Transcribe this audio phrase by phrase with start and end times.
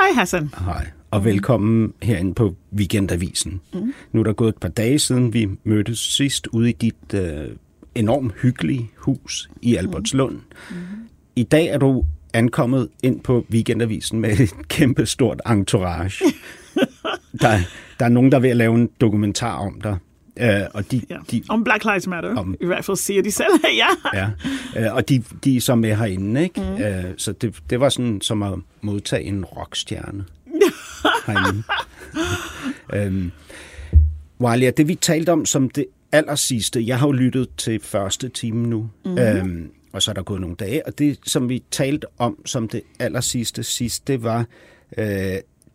[0.00, 0.50] Hej Hassan.
[0.64, 3.60] Hej, og velkommen herinde på Weekendavisen.
[3.74, 3.94] Mm.
[4.12, 7.48] Nu er der gået et par dage siden, vi mødtes sidst ude i dit øh,
[7.94, 10.34] enormt hyggelige hus i Albertslund.
[10.70, 10.76] Mm.
[11.36, 16.24] I dag er du ankommet ind på Weekendavisen med et kæmpe stort entourage.
[17.42, 17.58] der,
[17.98, 19.96] der er nogen, der er ved at lave en dokumentar om dig.
[20.40, 21.16] Øh, og de, Ja.
[21.30, 22.36] de, Om Black Lives Matter.
[22.36, 22.56] Om-.
[22.60, 23.52] I hvert fald siger de selv,
[23.82, 23.86] ja.
[24.14, 24.30] Ja,
[24.86, 26.60] øh, og de, de er så med herinde, ikke?
[26.60, 26.82] Mm.
[26.82, 30.24] Øh, så det, det var sådan som at modtage en rockstjerne
[31.26, 31.62] herinde.
[32.94, 33.30] øhm,
[34.40, 38.28] Walia, det vi talte om som det aller sidste, jeg har jo lyttet til første
[38.28, 39.18] time nu, mm.
[39.18, 42.68] øhm, og så er der gået nogle dage, og det som vi talte om som
[42.68, 44.46] det aller sidste sidst, det var,
[44.98, 45.06] øh,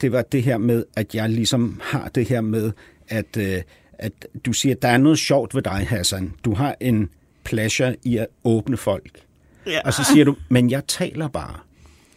[0.01, 2.71] det var det her med, at jeg ligesom har det her med,
[3.07, 3.61] at, øh,
[4.03, 6.33] at du siger, at der er noget sjovt ved dig, Hassan.
[6.45, 7.09] Du har en
[7.43, 9.21] pleasure i at åbne folk.
[9.67, 9.79] ja.
[9.85, 11.59] Og så siger du, men jeg taler bare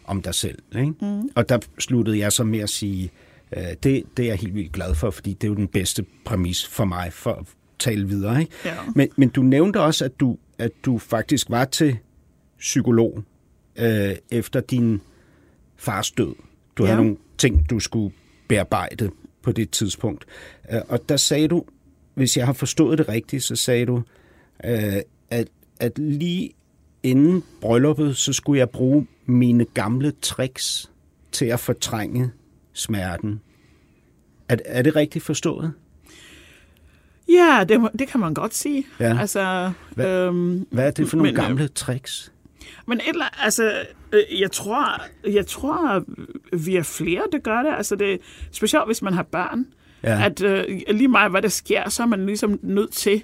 [0.05, 0.59] om dig selv.
[0.79, 0.93] Ikke?
[1.01, 1.29] Mm.
[1.35, 3.11] Og der sluttede jeg så med at sige,
[3.57, 6.05] øh, det, det er jeg helt vildt glad for, fordi det er jo den bedste
[6.25, 7.47] præmis for mig for at
[7.79, 8.41] tale videre.
[8.41, 8.53] Ikke?
[8.65, 8.75] Ja.
[8.95, 11.97] Men, men du nævnte også, at du, at du faktisk var til
[12.59, 13.23] psykolog
[13.77, 15.01] øh, efter din
[15.77, 16.35] fars død.
[16.77, 16.87] Du ja.
[16.87, 18.15] Havde nogle ting, du skulle
[18.49, 19.11] bearbejde
[19.43, 20.25] på det tidspunkt.
[20.73, 21.65] Øh, og der sagde du,
[22.17, 24.03] hvis jeg har forstået det rigtigt, så sagde du,
[24.65, 24.97] øh,
[25.31, 25.49] at,
[25.81, 26.51] at lige
[27.03, 30.91] inden brylluppet, så skulle jeg bruge mine gamle tricks
[31.33, 32.31] til at fortrænge
[32.73, 33.41] smerten.
[34.49, 35.73] Er, er det rigtigt forstået?
[37.29, 38.85] Ja, det, det kan man godt sige.
[39.01, 39.19] Ja.
[39.21, 42.33] Altså, Hvad- øhm, Hvad er det for nogle Men, øh, gamle tricks?
[42.87, 43.73] Men et eller, altså,
[44.13, 46.05] øh, jeg tror, jeg tror,
[46.57, 47.73] vi er flere, der gør det.
[47.77, 48.21] Altså, det
[48.53, 49.67] specielt hvis man har børn.
[50.07, 50.25] Ja.
[50.25, 53.23] At øh, lige meget, hvad der sker, så er man ligesom nødt til,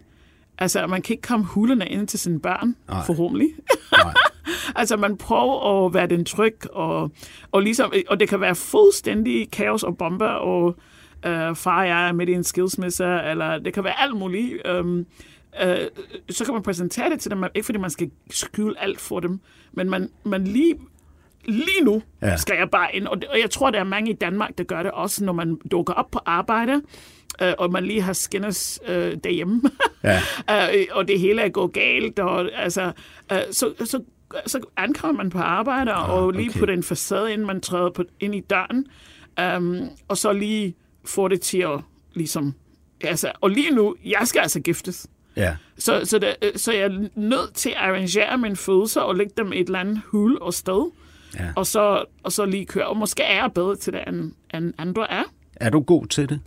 [0.59, 3.05] altså, man kan ikke komme hulerne ind til sine børn, Nej.
[3.07, 3.49] forhåbentlig.
[3.93, 4.15] Nej.
[4.81, 7.11] altså, man prøver at være den tryg, og,
[7.53, 10.77] og, ligesom, og det kan være fuldstændig kaos og bomber, og
[11.27, 14.67] øh, far og jeg er midt i en skilsmisse, eller det kan være alt muligt.
[14.67, 15.07] Øhm,
[15.63, 15.77] øh,
[16.31, 19.41] så kan man præsentere det til dem, ikke fordi man skal skjule alt for dem,
[19.73, 20.75] men man, man lige,
[21.45, 22.37] lige nu Ja.
[22.37, 23.07] skal jeg bare ind.
[23.07, 25.33] Og, det, og jeg tror, der er mange i Danmark, der gør det også, når
[25.33, 26.83] man dukker op på arbejde,
[27.43, 29.63] øh, og man lige har skinnes øh, derhjemme,
[30.05, 30.21] Ja.
[30.79, 32.93] øh, og det hele er gået galt, og altså,
[33.33, 34.03] øh, så, så,
[34.47, 36.61] så ankommer man på arbejde, og lige okay.
[36.61, 38.87] på den facade, inden man træder på, ind i døren,
[39.57, 41.81] um, og så lige få det til at
[42.15, 42.55] ligesom,
[43.01, 45.07] altså, og lige nu, jeg skal altså giftes.
[45.37, 45.57] Ja.
[45.79, 49.33] Så, så, det, øh, så jeg er nødt til at arrangere mine følelser og lægge
[49.37, 50.91] dem i et eller andet hul og sted.
[51.39, 51.53] Ja.
[51.57, 52.87] Og, så, og så lige køre.
[52.87, 55.23] Og måske er jeg bedre til det, end, end andre er.
[55.57, 56.41] Er du god til det?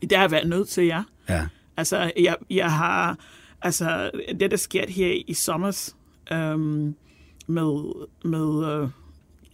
[0.00, 1.02] Det har jeg været nødt til, ja.
[1.28, 1.46] Ja.
[1.76, 3.18] Altså, jeg, jeg har...
[3.62, 5.92] Altså, det, der sker her i sommer
[6.32, 6.94] øhm,
[7.46, 7.92] med,
[8.24, 8.88] med øh,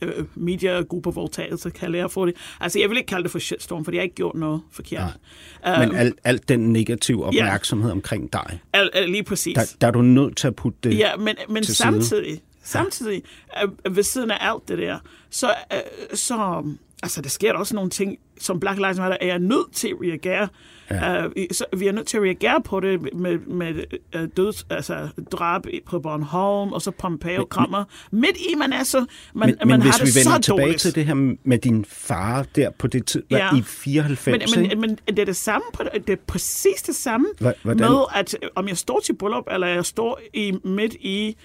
[0.02, 2.34] øh, mediegruppevoldtagelse, kalder jeg for det.
[2.60, 5.16] Altså, jeg vil ikke kalde det for shitstorm, for jeg har ikke gjort noget forkert.
[5.64, 9.54] Men Øhm, alt, alt den negative opmærksomhed omkring dig, al, al, lige præcis.
[9.54, 10.98] der, der er du nødt til at putte det...
[10.98, 13.22] Ja, men, men samtidig, samtidig
[13.62, 14.98] øh, ved siden af alt det der,
[15.30, 16.62] så, øh, så
[17.02, 19.94] altså, der sker der også nogle ting, som Black Lives Matter er nødt til at
[20.02, 20.48] reagere.
[20.90, 21.26] Ja.
[21.26, 23.74] Uh, så vi er nødt til at reagere på det med, med
[24.16, 27.84] uh, døds, altså, drab på Bornholm, og så Pompeo-krammer.
[28.10, 28.98] Midt i, man er så...
[28.98, 30.80] Man, Men, man men har hvis det vi vender så tilbage dårligt.
[30.80, 33.56] til det her med din far der på det tid, ja.
[33.56, 37.26] I 94, Men, men, men det er det samme, på, det er præcis det samme
[37.38, 37.90] hvordan?
[37.90, 41.36] med, at om jeg står til bryllup, eller jeg står i, midt i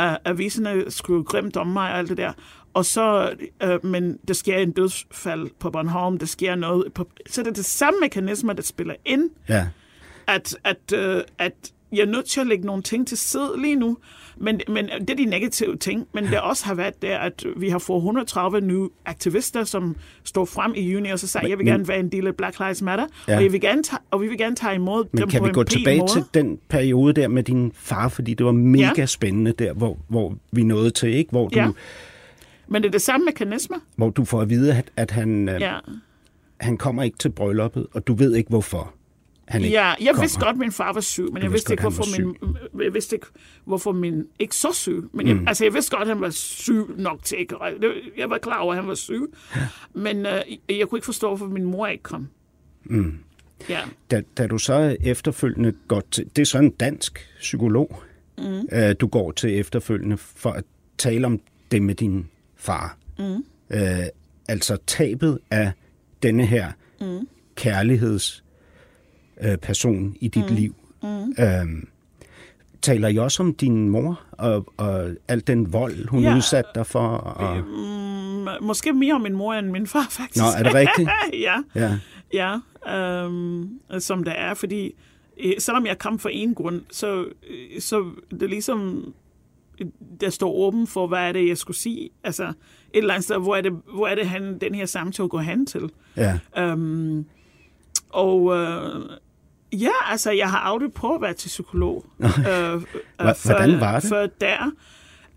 [0.00, 2.32] uh, aviserne, skriver grimt om mig og alt det der,
[2.74, 7.42] og så, uh, men der sker en dødsfald på Bornholm, der sker noget, på, så
[7.42, 9.68] det er det samme mekanismer, der spiller ind, Ja.
[10.26, 11.52] at, at, uh, at
[11.92, 13.96] jeg er nødt til at lægge nogle ting til side lige nu,
[14.36, 17.68] men, men det er de negative ting, men det også har været der, at vi
[17.68, 21.66] har fået 130 nye aktivister, som står frem i juni, og så sagde, jeg vil
[21.66, 23.36] gerne være en del af Black Lives Matter, Ja.
[23.36, 25.44] og, jeg vil gerne tage, og vi vil gerne tage imod Men dem kan på
[25.44, 26.10] vi en gå tilbage måde.
[26.12, 29.06] til den periode der med din far, fordi det var mega Ja.
[29.06, 31.30] spændende der, hvor, hvor vi nåede til, ikke?
[31.30, 31.68] Hvor du, Ja.
[32.68, 33.76] Men det er det samme mekanisme.
[33.96, 35.58] hvor du får at vide, at, at han, ja.
[35.58, 35.78] Ja.
[36.60, 38.94] han kommer ikke til brylluppet, og du ved ikke hvorfor.
[39.52, 40.20] Han ikke Ja, jeg kommer.
[40.22, 42.20] vidste godt, at min far var syg, men Du jeg vidste vidste ikke, godt, hvorfor
[42.74, 43.26] min, jeg vidste ikke,
[43.64, 45.02] hvorfor min ikke så syg.
[45.12, 45.48] Men jeg, Mm.
[45.48, 47.56] altså, jeg vidste godt, at han var syg nok til ikke.
[48.18, 49.22] Jeg var klar over, at han var syg.
[49.94, 50.32] Men uh,
[50.68, 52.28] jeg kunne ikke forstå, hvorfor min mor ikke kom.
[52.84, 53.18] Mm.
[53.68, 53.80] Ja.
[54.10, 56.26] Da, da du så efterfølgende går til...
[56.36, 58.02] Det er så en dansk psykolog,
[58.38, 58.68] mm.
[58.72, 60.64] øh, du går til efterfølgende for at
[60.98, 61.40] tale om
[61.70, 62.96] det med din far.
[63.18, 63.44] Mm.
[63.70, 63.80] Øh,
[64.48, 65.72] altså tabet af
[66.22, 67.28] denne her Mm.
[67.56, 68.41] kærligheds
[69.40, 70.56] øh, person i dit mm.
[70.56, 70.74] liv.
[71.02, 71.44] Mm.
[71.44, 71.88] Øhm,
[72.82, 76.36] taler I også om din mor og, og al den vold, hun Ja.
[76.36, 77.08] udsatte dig for?
[77.08, 77.56] Og...
[77.58, 80.44] Mm, måske mere om min mor end min far, faktisk.
[80.44, 81.10] Nå, er det rigtigt?
[81.46, 81.54] ja.
[81.74, 81.98] Ja.
[82.34, 82.58] Ja,
[82.96, 84.94] øhm, som det er, fordi
[85.44, 87.20] øh, selvom jeg kom fra en grund, så,
[87.50, 89.12] øh, så det er ligesom,
[89.80, 89.86] øh,
[90.20, 92.10] der står åben for, hvad er det, jeg skulle sige.
[92.24, 92.52] Altså, et
[92.94, 95.66] eller andet sted, hvor er det, hvor er det han, den her samtale går hen
[95.66, 95.90] til.
[96.16, 96.38] Ja.
[96.58, 97.26] Øhm,
[98.12, 99.18] og øh,
[99.72, 102.06] ja, altså, jeg har aldrig prøvet at være til psykolog.
[102.20, 102.82] øh, øh,
[103.44, 104.08] hvordan var det?
[104.08, 104.70] For der,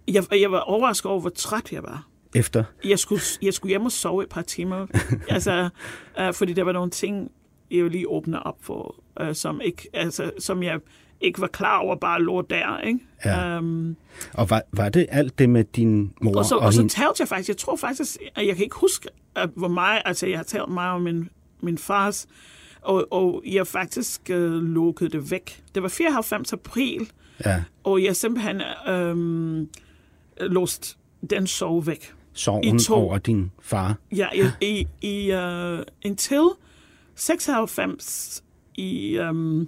[0.08, 2.64] jeg, jeg var overrasket over, hvor træt jeg var Efter?
[2.84, 4.88] jeg skulle, jeg skulle hjem og sove et par timer.
[5.30, 5.70] altså,
[6.20, 7.32] uh, fordi der var nogle ting,
[7.72, 10.80] jeg jo lige åbne op for, uh, som, ikke, altså, som jeg
[11.22, 12.80] ikke var klar over, bare lå der.
[12.80, 13.00] Ikke?
[13.26, 13.58] Ja.
[13.58, 13.96] Um,
[14.34, 17.16] Og var, var det alt det med din mor og så, og, og så talte
[17.20, 20.40] jeg faktisk, jeg tror faktisk, at jeg kan ikke huske, at hvor meget, altså jeg
[20.40, 21.30] har talt meget om min,
[21.62, 22.28] min fars,
[22.86, 25.64] og, og jeg faktisk uh, lukkede det væk.
[25.76, 27.12] Det var 94 april,
[27.46, 27.64] Ja.
[27.84, 29.70] og jeg simpelthen um,
[30.40, 30.98] låst
[31.30, 32.14] den sove væk.
[32.34, 32.94] Sorgen I to.
[32.96, 33.96] over din far.
[34.16, 36.42] Ja, i, i, i uh, indtil
[37.16, 38.44] 96
[38.76, 39.68] i, um,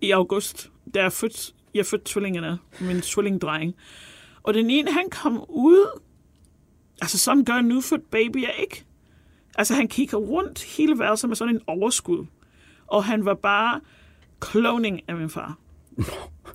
[0.00, 3.74] i august, der er født, jeg fødte tvillingerne, min tvillingdreng.
[4.42, 6.00] Og den ene, han kom ud,
[7.02, 8.84] altså sådan gør en nyfødt baby jeg ikke.
[9.58, 12.26] Altså han kigger rundt hele værelset med sådan en overskud.
[12.86, 13.80] Og han var bare
[14.50, 15.58] cloning af min far.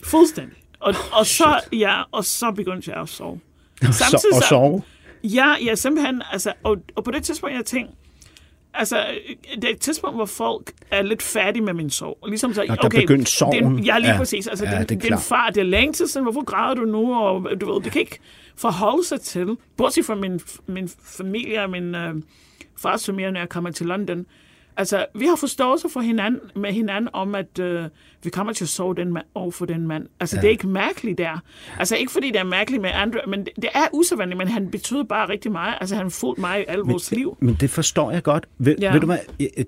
[0.04, 0.57] Fuldstændig.
[0.80, 3.40] Og, og, så, ja, og så begyndte jeg at sove.
[3.92, 4.81] Så, og sove?
[5.24, 6.22] Ja, ja, simpelthen.
[6.31, 7.94] Altså, og, og på det tidspunkt, jeg tænkte,
[8.74, 9.06] altså,
[9.56, 12.18] det er et tidspunkt, hvor folk er lidt færdige med min sorg.
[12.22, 13.63] Og ligesom så, Nå, der okay, begyndte sorgen.
[13.63, 14.18] Den, ja, lige Ja.
[14.18, 14.48] præcis.
[14.48, 16.81] Altså, Ja, ja, det din, din far, det er længe tid siden, hvorfor græder du
[16.86, 17.16] nu?
[17.16, 18.19] Og du ved, det kan ikke
[18.56, 19.57] forholde sig til.
[19.78, 22.16] Bortset fra min, min familie og min øh,
[23.06, 24.26] familie, når jeg kommer til London.
[24.80, 27.84] Altså, vi har forståelse for hinanden, med hinanden om, at øh,
[28.24, 30.08] vi kommer til at sove den mand, over for den mand.
[30.20, 30.42] Altså, ja.
[30.42, 31.44] det er ikke mærkeligt der.
[31.80, 34.72] Altså, ikke fordi det er mærkeligt med andre, men det, det er usædvanligt, men han
[34.72, 35.76] betyder bare rigtig meget.
[35.81, 37.38] Altså, han fulgte mig i al vores liv.
[37.40, 38.48] Men det forstår jeg godt.
[38.58, 38.86] Ved, ja.
[38.86, 38.94] Ja.
[38.94, 39.18] ved du hvad,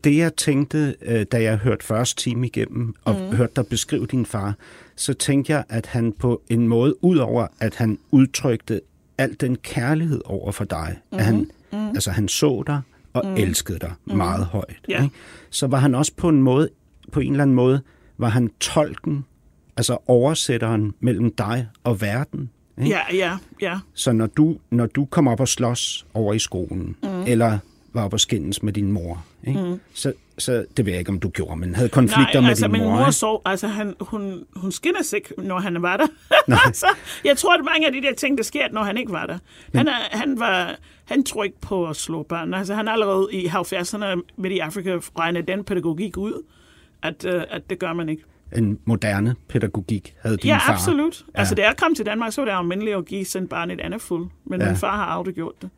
[0.04, 3.36] det jeg tænkte, øh, da jeg hørte første time igennem, og mm.
[3.36, 4.56] hørte dig beskrive din far,
[4.96, 8.81] så tænkte jeg, at han på en måde, udover at han udtrykte
[9.18, 11.18] al den kærlighed over for dig, mm.
[11.18, 11.88] at han, mm.
[11.88, 12.81] altså han så dig
[13.13, 13.34] og mm.
[13.34, 14.16] elskede dig mm.
[14.16, 15.04] meget højt, Ja.
[15.04, 15.16] ikke?
[15.50, 16.69] så var han også på en måde,
[17.12, 17.81] på en eller anden måde,
[18.18, 19.25] var han tolken,
[19.78, 22.50] altså oversætteren mellem dig og verden.
[22.78, 22.90] Ikke?
[22.90, 23.80] Ja, ja, ja.
[23.94, 27.24] Så når du, når du kom op og slås over i skolen, mm.
[27.28, 27.58] eller
[27.94, 29.63] var op og skændes med din mor, ikke?
[29.63, 29.79] Mm.
[29.93, 32.65] Så, så det ved jeg ikke, om du gjorde, men havde konflikter Nej, med altså,
[32.65, 32.91] din min mor.
[32.91, 33.11] mor ikke?
[33.11, 36.07] sov, altså han, hun, hun skinner sig når han var der.
[36.65, 36.88] altså,
[37.25, 39.38] jeg tror, at mange af de der ting, der sker, når han ikke var der.
[39.75, 42.53] Han, er, han, var, han tror ikke på at slå børn.
[42.53, 46.43] Altså, han allerede i 70'erne midt i Afrika regnede den pædagogik ud,
[47.03, 48.23] at, uh, at det gør man ikke.
[48.57, 50.73] En moderne pædagogik havde din ja, far.
[50.73, 51.25] absolut.
[51.35, 51.39] Ja.
[51.39, 53.81] Altså, da jeg kom til Danmark, så var det almindeligt at give sin barn et
[53.81, 54.29] andet fuld.
[54.45, 54.67] Men ja.
[54.67, 55.69] min far har aldrig gjort det.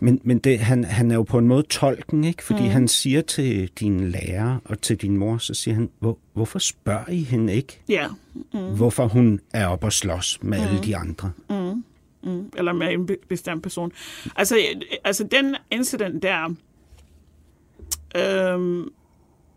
[0.00, 2.44] Men, men det, han, han er jo på en måde tolken, ikke?
[2.44, 2.68] Fordi mm.
[2.68, 7.10] han siger til din lærer og til din mor, så siger han, Hvor, hvorfor spørger
[7.10, 8.06] I hende ikke, Ja.
[8.52, 8.76] mm.
[8.76, 10.64] hvorfor hun er op og slås med mm.
[10.66, 11.30] alle de andre?
[12.24, 13.92] Mm, eller med en be- bestemt person.
[14.36, 14.56] Altså,
[15.04, 16.54] altså den incident der,
[18.16, 18.88] øhm,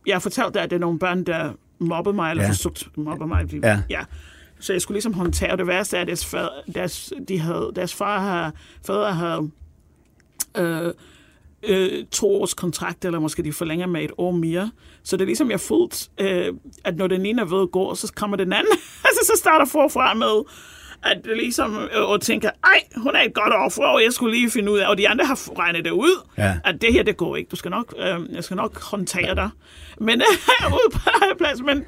[0.08, 2.48] jeg har fortalt dig, at det er nogle børn, der mobbede mig, eller Ja.
[2.48, 2.52] ja.
[2.52, 3.54] forsøgt at mobbe mig.
[3.64, 3.82] Ja.
[3.90, 4.02] ja.
[4.60, 7.94] Så jeg skulle ligesom håndtere det værste af, at deres, far, deres, de havde, deres
[7.96, 8.54] far har,
[8.88, 9.52] fader havde
[10.58, 10.94] øh,
[11.64, 14.72] øh, to års kontrakt, eller måske de forlænger med et år mere.
[15.04, 17.96] Så det er ligesom, jeg fuldt, øh, at når den ene er ved at gå,
[17.96, 18.74] så kommer den anden.
[19.08, 20.44] altså, så starter forfra med,
[21.04, 24.36] at det ligesom, øh, og tænker, ej, hun er et godt offer, og jeg skulle
[24.36, 26.56] lige finde ud af, og de andre har regnet det ud, Ja.
[26.66, 27.50] at det her, det går ikke.
[27.50, 29.50] Du skal nok, øh, jeg skal nok håndtere dig.
[30.02, 30.22] Men
[30.68, 31.00] ude på
[31.38, 31.84] plads, men,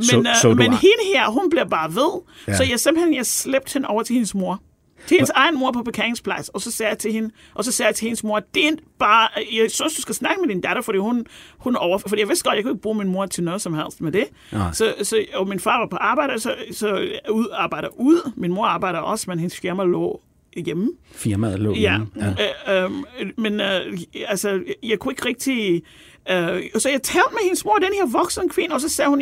[0.00, 2.20] Så- men, øh, så du men hende her, hun bliver bare ved.
[2.46, 2.52] Ja.
[2.52, 2.56] Ja.
[2.56, 4.62] Så jeg simpelthen, jeg slæbte hende over til hendes mor.
[5.06, 7.86] Til hendes egen mor på parkeringsplads, og så sagde jeg til hende, og så sagde
[7.88, 10.82] jeg til hendes mor, det er bare, jeg synes, du skal snakke med din datter,
[10.82, 11.26] fordi hun,
[11.58, 13.74] hun over, fordi jeg vidste godt, jeg kunne ikke bruge min mor til noget som
[13.74, 14.24] helst med det.
[14.52, 14.72] Nej.
[14.72, 18.30] Så, så, og min far var på arbejde, så, så ud, arbejder ud.
[18.36, 20.20] Min mor arbejder også, men hendes firma lå
[20.56, 20.90] hjemme.
[21.12, 22.34] Firmaet lå Ja, hjemme.
[22.66, 22.84] ja.
[22.84, 25.82] Øh, øh, men øh, altså, jeg kunne ikke rigtig
[26.30, 29.08] Øh, og så jeg talte med hendes mor, den her voksne kvinde, og så sagde
[29.08, 29.20] hun,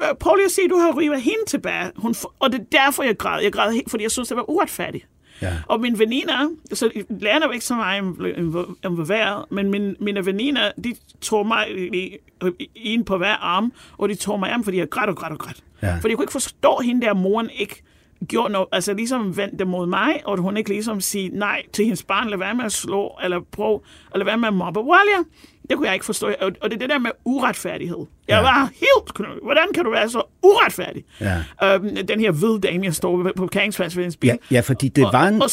[0.00, 1.90] jamen, prøv lige at se, du har rivet hende tilbage.
[1.96, 3.42] Hun, og det er derfor, jeg græd.
[3.42, 5.06] Jeg græd fordi jeg synes, det var uretfærdigt.
[5.42, 5.52] Ja.
[5.66, 7.98] Og mine veninder, så lærerne var ikke så meget
[8.84, 11.66] involveret, men mine, mine veninder, de tog mig
[12.74, 15.38] en på hver arm, og de tog mig hjem, fordi jeg græd og græd og
[15.38, 15.54] græd.
[15.82, 15.94] Ja.
[15.96, 17.82] Fordi jeg kunne ikke forstå hende der, moren ikke
[18.28, 22.02] gjorde noget, altså ligesom vendte mod mig, og hun ikke ligesom sige nej til hendes
[22.02, 23.80] barn, lad være med at slå, eller prøve,
[24.14, 24.80] eller være med at mobbe.
[24.80, 25.18] Walia,
[25.68, 26.26] det kunne jeg ikke forstå.
[26.40, 28.06] Og, det er det der med uretfærdighed.
[28.28, 28.40] Jeg ja.
[28.42, 29.40] var helt...
[29.42, 31.04] Hvordan kan du være så uretfærdig?
[31.20, 31.36] Ja.
[31.62, 34.28] Øhm, den her hvide dame, jeg står på parkeringsplads bil.
[34.28, 35.48] Ja, ja, fordi det og, var en og,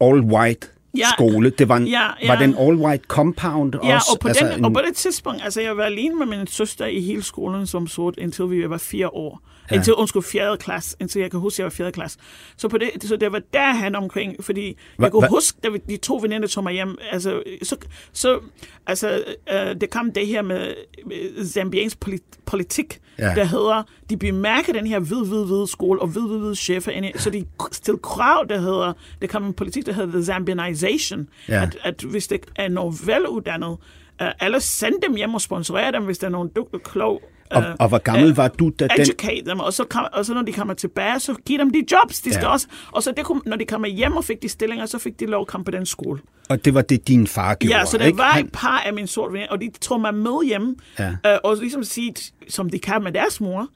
[0.00, 0.66] og all, white
[0.96, 1.06] Ja.
[1.14, 1.50] skole.
[1.50, 2.28] Det var, en, Ja, ja.
[2.32, 4.06] var det en all white compound Ja, også?
[4.12, 6.46] og på, altså den, en, og på det tidspunkt, altså jeg var alene med min
[6.46, 9.40] søster i hele skolen som sort, indtil vi var fire år.
[9.70, 9.76] Ja.
[9.76, 12.18] Indtil, undskyld, fjerde klasse, indtil jeg kan huske, at jeg var fjerde klasse.
[12.56, 15.58] Så, på det, så det var der han omkring, fordi Hva- jeg kunne hva- huske,
[15.64, 17.76] da vi- de to veninder tog mig hjem, altså, så,
[18.12, 18.40] så
[18.86, 20.74] altså, øh, det kom det her med
[21.12, 23.24] øh, zambiansk polit- politik, Ja.
[23.34, 26.92] der hedder, de bemærker den her hvid, hvid, hvid skole og hvid, hvid, hvid chefer
[26.92, 30.24] ind i, så de stiller krav, der hedder, det kom en politik, der hedder the
[30.24, 31.62] Zambianization, Ja.
[31.62, 33.68] at, at hvis det er nogen veluddannet,
[34.22, 37.64] uh, eller send dem hjem og sponsorere dem, hvis der er nogen dygtig, klog og,
[37.78, 39.00] og hvor gammel var du, da den...
[39.00, 41.84] educate dem, og så, kom, og så når de kommer tilbage, så giv dem de
[41.92, 42.50] jobs, de skal Ja.
[42.52, 42.66] også.
[42.92, 45.26] Og så det kunne, når de kommer hjem og fik de stillinger, så fik de
[45.26, 46.20] lov at komme på den skole.
[46.48, 48.18] Og det var det, din far gjorde, Ja, så der ikke?
[48.18, 51.10] var et par af mine sorte venner, og de tog mig med hjem, Ja.
[51.26, 52.14] øh, og ligesom sige,
[52.48, 53.68] som de kan med deres mor.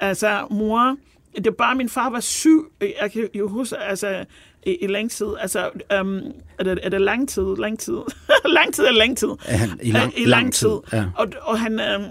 [0.00, 0.96] Altså, mor,
[1.36, 4.24] det er bare, min far var syg, jeg kan jo huske, altså,
[4.66, 6.20] i, i lang tid, altså, um,
[6.58, 7.98] er, det, er det lang tid, lang tid,
[8.58, 9.28] lang tid eller lang tid?
[9.46, 11.04] Er han i lang- Øh, I lang lang tid, tid, ja.
[11.16, 11.80] og, og han...
[11.96, 12.04] Um,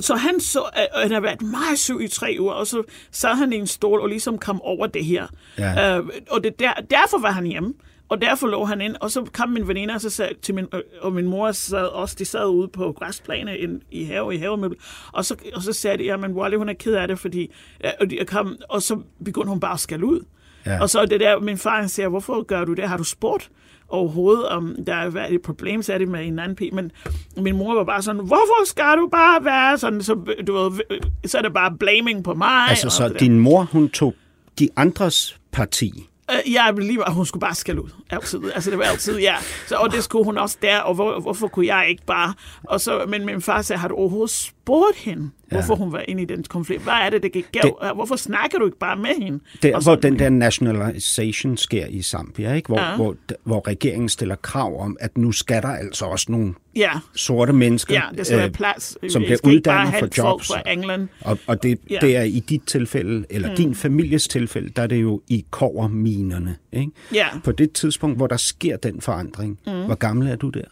[0.00, 3.34] så han så, øh, han har været meget syg i tre uger, og så sad
[3.34, 5.26] han i en stol og ligesom kom over det her.
[5.58, 5.98] Ja.
[5.98, 7.74] Øh, og det der, derfor var han hjemme.
[8.08, 10.66] Og derfor lå han ind, og så kom min veninde og så sagde til min,
[10.74, 14.38] øh, og min mor sad også, de sad ude på græsplæne ind, i have, i
[14.38, 14.76] havemøbel,
[15.12, 17.52] og så, og så sagde de, jamen Wally, hun er ked af det, fordi,
[17.84, 20.20] ja, og, de kom, og så begyndte hun bare at skælde ud.
[20.66, 20.80] Ja.
[20.82, 22.88] Og så det der, min far han siger, hvorfor gør du det?
[22.88, 23.50] Har du spurgt
[23.94, 26.70] overhovedet, om der er været et problem, så er det med en anden pige.
[26.70, 26.90] Men
[27.36, 30.14] min mor var bare sådan, hvorfor skal du bare være sådan, så,
[30.46, 30.80] du ved,
[31.26, 32.68] så er det bare blaming på mig.
[32.68, 34.14] Altså, så din mor, hun tog
[34.58, 35.92] de andres parti.
[36.30, 37.88] Øh, Jeg blev lige, hun skulle bare skælde ud.
[38.10, 38.40] Altid.
[38.54, 39.34] Altså, det var altid, ja.
[39.66, 42.34] Så, og det skulle hun også der, og hvor, hvorfor kunne jeg ikke bare?
[42.64, 46.22] Og så, men min far sagde, har du overhovedet spurgt hende, hvorfor hun var inde
[46.22, 46.82] i den konflikt?
[46.82, 47.74] Hvad er det, der gik galt?
[47.94, 49.40] Hvorfor snakker du ikke bare med hende?
[49.62, 52.66] Der, hvor den der nationalisation sker i Zambia, ikke?
[52.68, 52.96] Hvor, Ja.
[52.96, 57.52] hvor, hvor regeringen stiller krav om, at nu skal der altså også nogle Ja, sorte
[57.52, 58.96] mennesker, ja, det skal øh, være plads.
[59.12, 60.46] som bliver uddannet for jobs.
[60.48, 61.08] fra England.
[61.20, 61.98] Og, og det, Ja.
[62.00, 63.56] det er i dit tilfælde, eller mm.
[63.56, 66.56] din families tilfælde, der er det jo i koverminerne.
[66.72, 66.90] Ikke?
[67.14, 67.26] Ja.
[67.44, 69.84] På det tidspunkt, hvor der sker den forandring, mm.
[69.84, 70.64] hvor gammel er du der?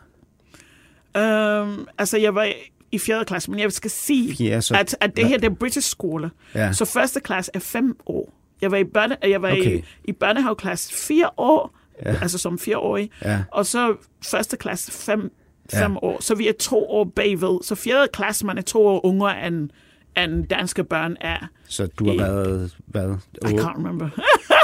[1.17, 2.49] Øhm, altså, jeg var
[2.93, 3.25] i 4.
[3.25, 6.31] klasse, men jeg skal sige, Fjerde, så- at, at det her det er British skole.
[6.55, 6.73] Ja.
[6.73, 8.33] Så første klasse er fem år.
[8.61, 9.79] Jeg var i, børne, jeg var Okay.
[9.79, 12.11] i, i børnehaveklasse fire år, ja.
[12.23, 13.11] altså som fireårig.
[13.25, 13.41] Ja.
[13.53, 13.95] Og så
[14.31, 15.33] første klasse fem,
[15.73, 15.85] Ja.
[15.85, 16.23] fem år.
[16.23, 17.63] Så vi er to år bagved.
[17.65, 19.71] Så fjerde klasse, man er to år yngre end,
[20.19, 21.49] end danske børn er.
[21.69, 24.09] Så du har I- været, hvad, I can't remember.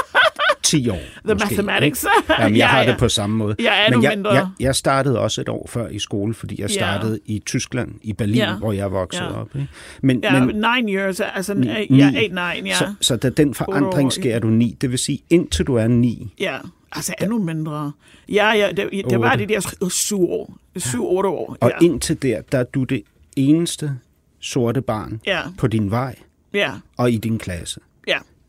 [0.69, 2.03] 10 år The måske, mathematics.
[2.03, 2.33] Ikke?
[2.41, 2.89] Jamen, jeg Ja, har ja.
[2.91, 3.55] det på samme måde.
[3.59, 4.33] Jeg er Men jeg, mindre.
[4.33, 6.73] jeg, jeg startede også et år før i skole, fordi jeg Ja.
[6.75, 8.53] startede i Tyskland, i Berlin, Ja.
[8.55, 9.41] hvor jeg voksede Ja.
[9.41, 9.55] op.
[9.55, 9.67] Ikke?
[10.01, 12.01] Men, Ja, men, nine years, altså, Ni- ja, ni.
[12.17, 12.75] eight, nine, ja.
[12.75, 14.77] så, så da den forandring sker, er du ni.
[14.81, 16.57] Det vil sige, indtil du er ni, Ja,
[16.91, 17.91] altså endnu mindre.
[18.29, 19.45] Ja, ja, det, det var Otte.
[19.47, 20.57] de der syv år.
[20.77, 21.57] Syv, otte år.
[21.61, 21.85] og ja.
[21.85, 23.03] indtil der, der er du det
[23.35, 23.91] eneste
[24.39, 25.41] sorte barn Ja.
[25.57, 26.15] på din vej
[26.53, 27.79] ja, og i din klasse.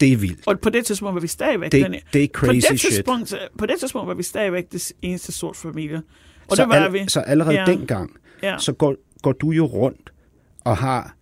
[0.01, 0.47] Det er vildt.
[0.47, 2.93] Og på det tidspunkt var vi stadigvæk Det- den, det er på crazy det shit.
[2.93, 6.03] tidspunkt, På det tidspunkt var vi stadigvæk det eneste sort familie.
[6.49, 7.05] Og så, det var al- vi.
[7.09, 7.67] så allerede ja.
[7.67, 8.59] dengang, Ja.
[8.59, 10.13] så går, går du jo rundt
[10.65, 11.15] og har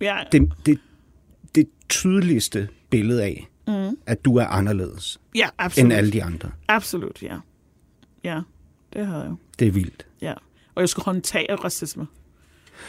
[0.00, 0.78] Ja, det, det,
[1.54, 3.98] det tydeligste billede af, mm.
[4.06, 5.84] at du er anderledes ja absolut.
[5.84, 6.50] end alle de andre.
[6.68, 7.36] Absolut, ja.
[8.24, 8.40] Ja,
[8.92, 9.34] det havde jeg.
[9.58, 10.06] Det er vildt.
[10.22, 10.34] Ja.
[10.74, 12.06] Og jeg skulle håndtere racisme.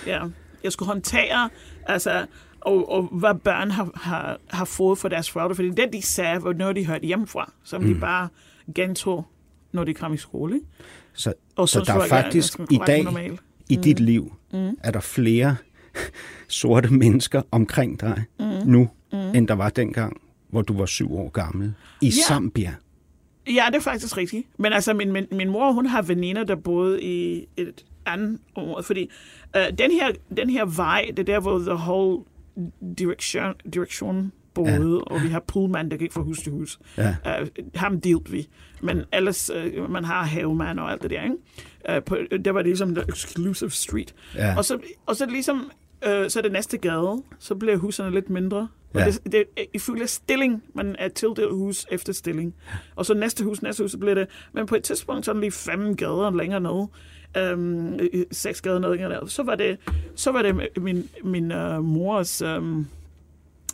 [0.08, 0.24] Ja.
[0.64, 1.50] Jeg skulle håndtere,
[1.86, 2.26] altså,
[2.62, 5.56] og, og hvad børn har, har, har fået for deres forældre.
[5.56, 7.94] Fordi det, de sagde, var noget, de hørte hjemmefra, som mm.
[7.94, 8.28] de bare
[8.76, 9.26] gentog,
[9.72, 10.56] når de kom i skole.
[10.56, 10.68] Ikke?
[11.14, 13.40] Så, Og så synes der er faktisk ganske i dag, normal.
[13.70, 14.78] i dit liv, mm.
[14.84, 15.56] er der flere
[16.48, 18.46] sorte mennesker omkring dig mm.
[18.46, 19.18] nu, mm.
[19.18, 21.74] end der var dengang, hvor du var syv år gammel.
[22.02, 22.12] I Ja.
[22.28, 22.76] Zambia.
[23.48, 24.48] Ja, det er faktisk rigtigt.
[24.58, 28.84] Men altså, min, min, min mor, hun har veninder, der boede i et andet område.
[28.84, 29.10] Fordi
[29.58, 32.24] uh, den, her, den her vej, det er der, hvor the whole
[32.98, 35.16] direction, direction både, ja.
[35.16, 36.80] og vi har poolmand, der gik fra hus til hus.
[36.98, 37.16] Ja.
[37.42, 38.48] Uh, ham delte vi.
[38.82, 41.98] Men ellers, uh, man har havemand og alt det der, ikke?
[41.98, 44.16] Uh, på, det var ligesom the exclusive street.
[44.36, 44.58] Ja.
[44.58, 45.72] Og, så, og så ligesom,
[46.06, 48.68] uh, så er det næste gade, så bliver husene lidt mindre.
[48.94, 49.06] Og Ja.
[49.06, 52.56] det, det er ifølge stilling, man er tildelt hus efter stilling.
[52.96, 54.28] Og så næste hus, næste hus, så bliver det...
[54.54, 56.88] Men på et tidspunkt, sådan lige fem gader længere nede,
[57.38, 59.78] øhm, øh, seks gader nede, længere nede, så var det,
[60.16, 62.42] så var det min, min uh, mors...
[62.42, 62.88] Um,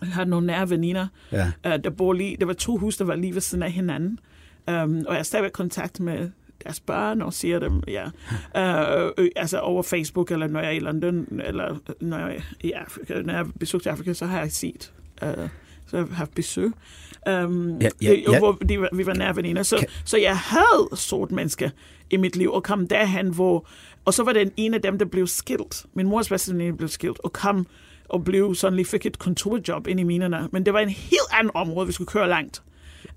[0.04, 1.52] har nogle nære veninder, Ja.
[1.66, 2.38] uh, der bor lige...
[2.40, 4.20] Der var to huse, der var lige ved siden af hinanden.
[4.68, 6.30] Um, og jeg er stadigvæk i kontakt med
[6.64, 10.72] deres børn og siger dem, ja, uh, øh, altså over Facebook, eller når jeg er
[10.76, 14.52] i London, eller når jeg i Afrika, når jeg har besøgt Afrika, så har jeg
[14.52, 15.28] set, uh,
[15.88, 16.72] så har jeg haft besøg.
[17.30, 18.40] Um, Ja, ja, ja.
[18.40, 19.64] Hvor de, vi var nære veninder.
[19.64, 21.70] Så, Kan- så jeg havde sort mennesker
[22.10, 23.68] i mit liv, og kom derhen, hvor...
[24.06, 25.86] Og så var det en af dem, der blev skilt.
[25.94, 27.68] Min mors bedste veninde blev skilt, og kom
[28.10, 30.48] og blev sådan lige fik et kontorjob ind i minerne.
[30.52, 32.62] Men det var en helt anden område, vi skulle køre langt.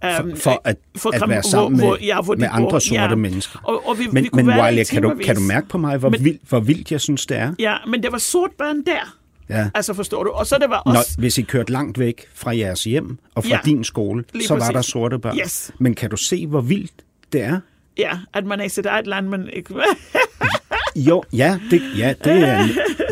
[0.02, 2.48] For, Um, for at, for at komme- være sammen hvor- med, hvor- ja, hvor med
[2.50, 3.14] andre sorte Ja.
[3.14, 3.58] mennesker.
[3.62, 5.96] Og, og vi, Men, vi kunne men Wiley, kan du, kan du mærke på mig,
[5.96, 7.54] hvor, Men- vildt, hvor vildt jeg synes, det er?
[7.58, 9.16] Ja, men det var sort børn der.
[9.48, 9.70] Ja.
[9.74, 10.30] Altså, forstår du?
[10.30, 11.14] Og så det var også...
[11.16, 14.54] Når, hvis I kørte langt væk fra jeres hjem og fra Ja, din skole, så
[14.54, 14.72] var præcis.
[14.74, 15.38] der sorte børn.
[15.38, 15.70] Yes.
[15.78, 16.92] Men kan du se, hvor vildt
[17.32, 17.60] det er?
[17.98, 19.74] Ja, at man er i sit eget land, men ikke...
[20.96, 22.66] Jo, ja, det, ja, det, er,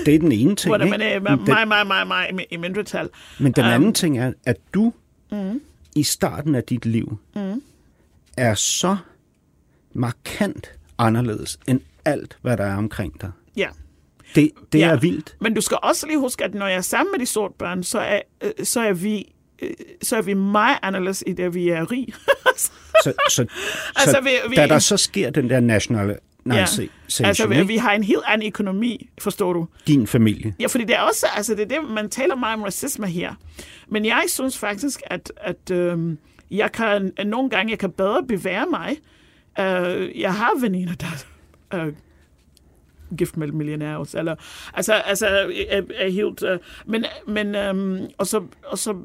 [0.07, 0.71] det er den ene ting.
[0.71, 0.99] hvor der ikke?
[0.99, 3.09] man er Men den, meget, meget, meget, meget i- mindretal.
[3.41, 4.93] men den Um, anden ting er, at du
[5.33, 5.61] mm.
[5.97, 7.63] i starten af dit liv mm.
[8.37, 8.97] er så
[9.93, 13.31] markant anderledes end alt, hvad der er omkring dig.
[13.57, 13.69] Ja.
[14.35, 14.89] Det, det Ja.
[14.89, 15.37] er vildt.
[15.41, 17.83] Men du skal også lige huske, at når jeg er sammen med de sorte børn,
[17.83, 19.33] så er, øh, så er vi
[20.03, 22.07] så er vi meget anderledes i det, vi er rig.
[22.57, 22.71] Så,
[23.05, 23.47] så, så
[23.97, 26.65] Altså, vi- vi- da der så sker den der national nej, ja.
[26.67, 26.89] se,
[27.25, 29.67] Altså, vi, vi har en helt anden økonomi, forstår du?
[29.87, 30.55] din familie.
[30.61, 33.35] Ja, fordi det er også, altså det er det, man taler meget om racisme her.
[33.89, 36.19] Men jeg synes faktisk, at, at øhm,
[36.51, 38.97] jeg kan, nogle gange, jeg kan bedre bevære mig.
[39.61, 41.07] Øh, jeg har veninder, der
[41.71, 41.93] er øh,
[43.19, 44.35] gift med millionærer eller,
[44.75, 45.27] altså, altså,
[45.69, 48.97] er, er helt, øh, men, men øhm, og, så, og så,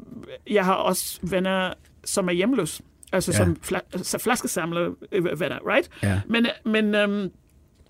[0.49, 1.73] jeg har også venner,
[2.05, 3.37] som er hjemløse, altså Ja.
[3.37, 5.89] som fla, så flaskesamler øh, venner, right?
[6.03, 6.21] Ja.
[6.27, 7.31] Men, men øhm,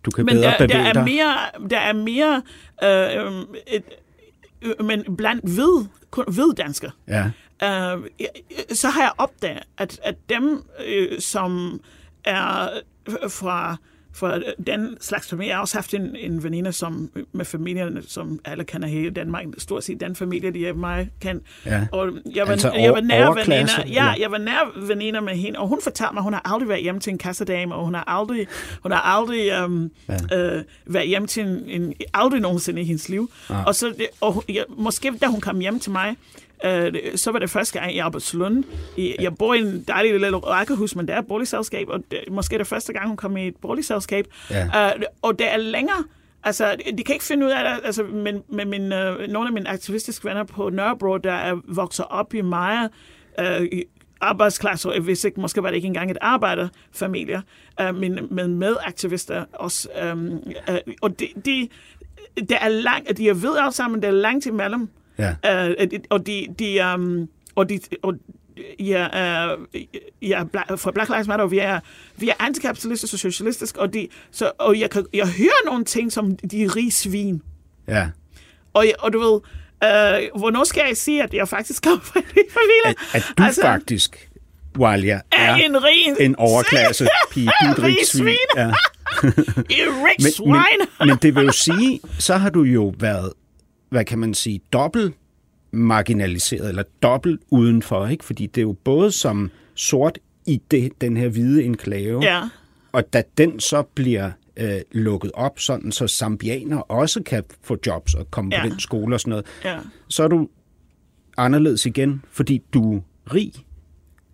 [0.06, 1.04] Du kan men bedre der, der er dig.
[1.04, 2.42] mere, der er mere
[2.84, 3.84] øh, øhm, et,
[4.62, 5.46] øh, men blandt
[6.12, 7.26] kun hvid danskere, Ja.
[7.64, 8.00] øh,
[8.74, 11.82] så har jeg opdaget, at, at dem, øh, som
[12.24, 12.70] er
[13.30, 13.76] fra,
[14.14, 18.40] fra den slags familie, jeg har også haft en, en veninde som, med familien, som
[18.46, 21.44] alle kender hele Danmark, stort set den familie, de mig kendt.
[21.66, 21.88] Ja.
[21.92, 24.16] Og jeg var, Altså jeg var nær veninder, ja, eller?
[24.20, 26.82] jeg var nær veninder med hende, og hun fortalte mig, at hun har aldrig været
[26.82, 28.48] hjemme til en kassedame, og hun har aldrig,
[28.84, 29.92] hun har aldrig um,
[30.32, 30.38] ja.
[30.38, 33.32] øh, været hjemme til en, en, aldrig nogensinde i hendes liv.
[33.50, 33.66] Ah.
[33.66, 36.16] Og, så, og jeg, måske da hun kom hjem til mig,
[36.66, 38.64] øh, så var det første gang i Albertslund.
[38.98, 42.58] I, jeg bor i en dejlig lille rækkehus, men det er boligselskab, og det, måske
[42.58, 44.26] det første gang, hun kom i et boligselskab.
[44.50, 44.66] Ja.
[44.96, 46.04] Øh, og det er længere,
[46.44, 49.54] Altså, de- kan ikke finde ud af det, altså, men, men min, øh, nogle af
[49.54, 52.90] mine aktivistiske venner på Nørrebro, der er vokset op i meget
[53.40, 53.84] øh, i
[54.22, 57.42] arbejdsklasser, hvis ikke, måske var det ikke engang et arbejderfamilie,
[57.82, 59.90] øh, men med medaktivister også.
[60.04, 60.18] Øh,
[60.70, 61.70] øh, og de, de,
[62.36, 64.90] det er langt, de er ved alle sammen, det er langt imellem.
[65.44, 65.68] Ja.
[65.68, 68.16] Øh, og de, de, um, og de, og
[68.80, 69.08] ja,
[69.54, 69.66] uh,
[70.22, 70.44] ja,
[70.76, 71.80] fra Black Lives Matter, vi er,
[72.18, 76.12] vi er antikapitalistisk og socialistisk, og, de, så, og jeg, kan, jeg hører nogle ting,
[76.12, 77.42] som de er rige svin.
[77.88, 78.10] Ja.
[78.74, 82.26] Og, og du ved, uh, hvornår skal jeg sige, at jeg faktisk kommer fra en
[82.34, 82.86] familie?
[82.86, 84.30] At, at du altså, faktisk,
[84.78, 86.16] Walia, er, er en rig...
[86.20, 87.46] en overklasse pige.
[87.62, 88.24] Du er et Rig rigt svin.
[88.24, 88.38] svin.
[88.58, 88.72] Ja.
[90.20, 93.34] Men, men, men det vil jo sige, så har du jo været,
[93.92, 95.14] hvad kan man sige, dobbelt
[95.72, 98.26] marginaliseret, eller dobbelt udenfor, ikke?
[98.26, 102.42] Fordi det er jo både som sort i det, den her hvide enklave, Ja.
[102.92, 108.14] og da den så bliver øh, lukket op, sådan så zambianer også kan få jobs
[108.14, 108.62] og komme ja.
[108.64, 109.80] på den skole og sådan noget, Ja.
[110.08, 110.50] så er du
[111.38, 113.02] anderledes igen, fordi du er
[113.34, 113.52] rig.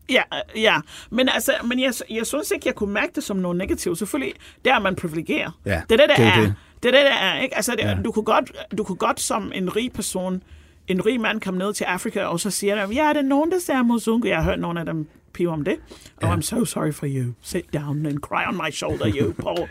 [0.10, 0.22] Ja,
[0.56, 0.76] ja.
[1.12, 3.98] Men, altså, men jeg, jeg synes ikke, jeg kunne mærke det som noget negativt.
[3.98, 4.34] Selvfølgelig,
[4.65, 5.54] der er man privilegeret.
[5.65, 6.41] Ja, det er det, der det er er.
[6.41, 6.54] det.
[6.84, 7.42] Det er det, der er.
[7.42, 7.56] Ikke?
[7.56, 7.98] Altså, det, Ja.
[8.06, 10.44] du, kunne godt, du kunne godt som en rig person,
[10.88, 13.52] en rig mand komme ned til Afrika, og så siger de, ja, er der nogen,
[13.52, 14.28] der ser Muzungu?
[14.28, 15.76] Jeg har hørt nogle af dem pive om det.
[16.24, 17.34] Oh, I'm so sorry for you.
[17.42, 19.68] Sit down and cry on my shoulder, you Paul.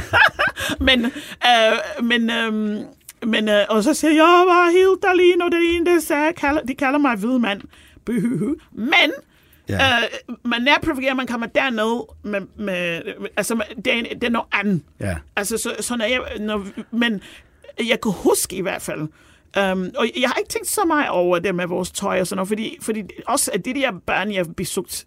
[0.86, 2.52] men, øh, men, øh,
[3.26, 6.32] men øh, og så siger jeg, jeg var helt alene, og det ene, der sagde,
[6.32, 7.60] kalder, de kalder mig hvid mand.
[8.72, 9.12] Men,
[9.68, 9.74] Ja.
[10.28, 13.02] øh, man er privilegeret, man kommer derned med, med
[13.36, 14.82] altså, det er, en- det er noget andet.
[15.00, 15.16] Ja.
[15.36, 17.20] Altså, så, så når jeg, når, men
[17.88, 19.08] jeg kan huske i hvert fald,
[19.58, 22.36] Um, og jeg har ikke tænkt så meget over det med vores tøj og sådan
[22.36, 25.06] noget, fordi, fordi også at de der børn, jeg har besøgt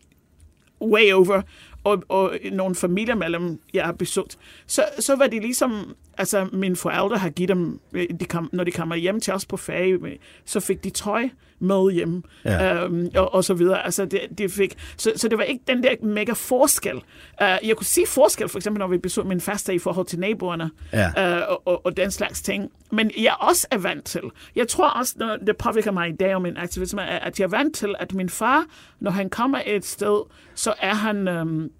[0.81, 1.41] way over,
[1.83, 4.37] og, og nogle familiemedlemmer, jeg har besøgt,
[4.67, 7.79] så, så var det ligesom, altså mine forældre har givet dem,
[8.19, 9.97] de kom, når de kommer hjem til os på ferie,
[10.45, 11.29] så fik de tøj
[11.63, 12.83] med hjem, Ja.
[12.83, 13.85] øhm, og, og så videre.
[13.85, 16.95] Altså, det, det fik, så, så det var ikke den der mega forskel.
[16.95, 17.01] Uh,
[17.39, 20.71] jeg kunne se forskel, for eksempel, når vi besøgte min faste i forhold til naboerne,
[20.93, 21.37] Ja.
[21.39, 22.71] øh, og, og, og den slags ting.
[22.91, 24.21] Men jeg også er vant til.
[24.55, 27.45] Jeg tror også, når det påvirker mig i dag om min aktivisme, er, at jeg
[27.45, 28.65] er vant til, at min far,
[28.99, 30.21] når han kommer et sted,
[30.55, 31.71] så er han, øhm,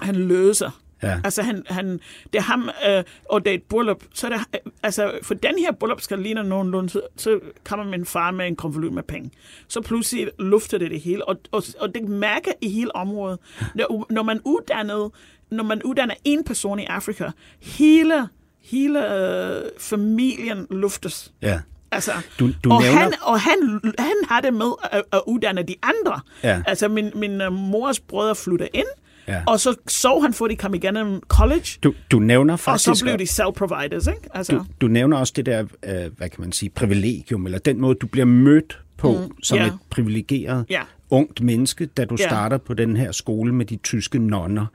[0.00, 0.70] han løser.
[1.02, 1.20] Ja.
[1.24, 2.00] Altså, han, han,
[2.32, 4.04] det er ham, øh, og det er et bryllup.
[4.14, 7.86] Så er det, øh, altså, for den her bryllup skal ligne nogenlunde, så, så kommer
[7.86, 9.30] min far med en konvolut med penge.
[9.68, 13.38] Så pludselig lufter det det hele, og, og, og det mærker i hele området.
[13.74, 15.10] Når, når man uddanner,
[15.50, 17.30] når man uddanner en person i Afrika,
[17.62, 18.28] hele,
[18.62, 21.32] hele øh, familien luftes.
[21.42, 21.60] Ja.
[21.90, 25.62] Altså, Du- du og, nævner- han, og han, han har det med at, at uddanne
[25.62, 26.20] de andre.
[26.44, 26.62] Ja.
[26.66, 28.86] Altså, min, min uh, mors brødre flytter ind,
[29.28, 29.42] Ja.
[29.46, 32.98] og så så han, for de kom igennem college, Du, du nævner og faktisk...
[32.98, 34.28] så blev de self-providers, ikke?
[34.34, 37.80] Altså, du, du nævner også det der, øh, hvad kan man sige, privilegium, eller den
[37.80, 39.66] måde, du bliver mødt på mm, som ja.
[39.66, 40.80] et privilegeret Ja.
[41.10, 42.26] ungt menneske, da du Ja.
[42.28, 44.66] starter på den her skole med de tyske nonner.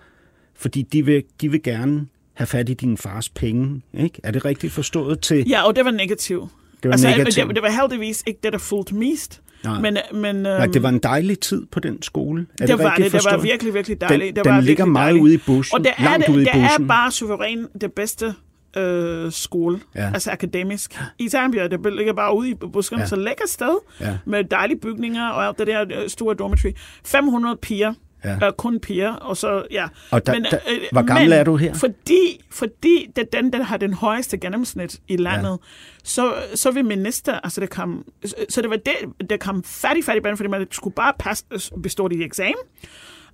[0.56, 4.20] Fordi de vil, de vil gerne have fat i din fars penge, ikke?
[4.24, 5.46] Er det rigtigt forstået til...
[5.50, 6.50] ja, og det var negativt.
[6.84, 7.48] Det var altså, negativt.
[7.48, 9.42] Det, det var heldigvis ikke det, der fulgte mest.
[9.64, 9.80] Nej.
[9.82, 12.42] Men, men, øhm, Nej, det var en dejlig tid på den skole.
[12.42, 13.12] Er det, det var det.
[13.12, 14.36] Det var virkelig, virkelig dejligt.
[14.36, 15.24] Den, det var den ligger meget dejligt.
[15.24, 16.84] ude i bussen, Og det er, langt det, ude i det bussen.
[16.84, 18.34] er bare suveræn det bedste
[18.78, 20.12] øh, skole, Ja.
[20.14, 21.00] altså akademisk.
[21.20, 23.04] I Zambia, det ligger bare ude i buskerne, Ja.
[23.04, 23.10] ja.
[23.10, 24.18] så lækker sted, Ja.
[24.26, 26.72] med dejlige bygninger og alt det der øh, store dormitory.
[27.06, 27.94] 500 piger,
[28.26, 28.48] Ja.
[28.48, 29.88] øh, kun piger, og så, ja.
[30.12, 30.60] Og der- der-
[30.92, 31.74] hvor gammel men er du her?
[31.74, 35.58] Fordi, fordi det er den, der har den højeste gennemsnit i landet, ja.
[36.04, 38.06] så, så vil minister, altså det kom,
[38.50, 41.46] så det var det, der kom fattig, fattig børn, fordi man skulle bare passe,
[41.84, 42.56] bestå de eksamen,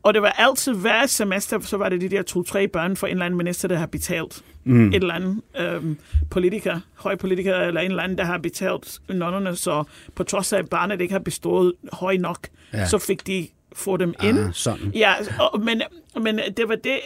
[0.03, 3.11] og det var altid hver semester, så var det de der to-tre børn for en
[3.11, 4.89] eller anden minister, der har betalt mm.
[4.89, 5.97] et eller andet øhm,
[6.29, 9.83] politiker, høj politiker, eller en eller anden, der har betalt nonnerne, så
[10.15, 12.85] på trods af, at barnet ikke har bestået høj nok, ja.
[12.85, 13.47] så fik de
[13.79, 14.39] få dem ind.
[14.39, 14.91] Ah, sådan.
[14.95, 15.81] Ja, og, men,
[16.21, 16.99] men det var det,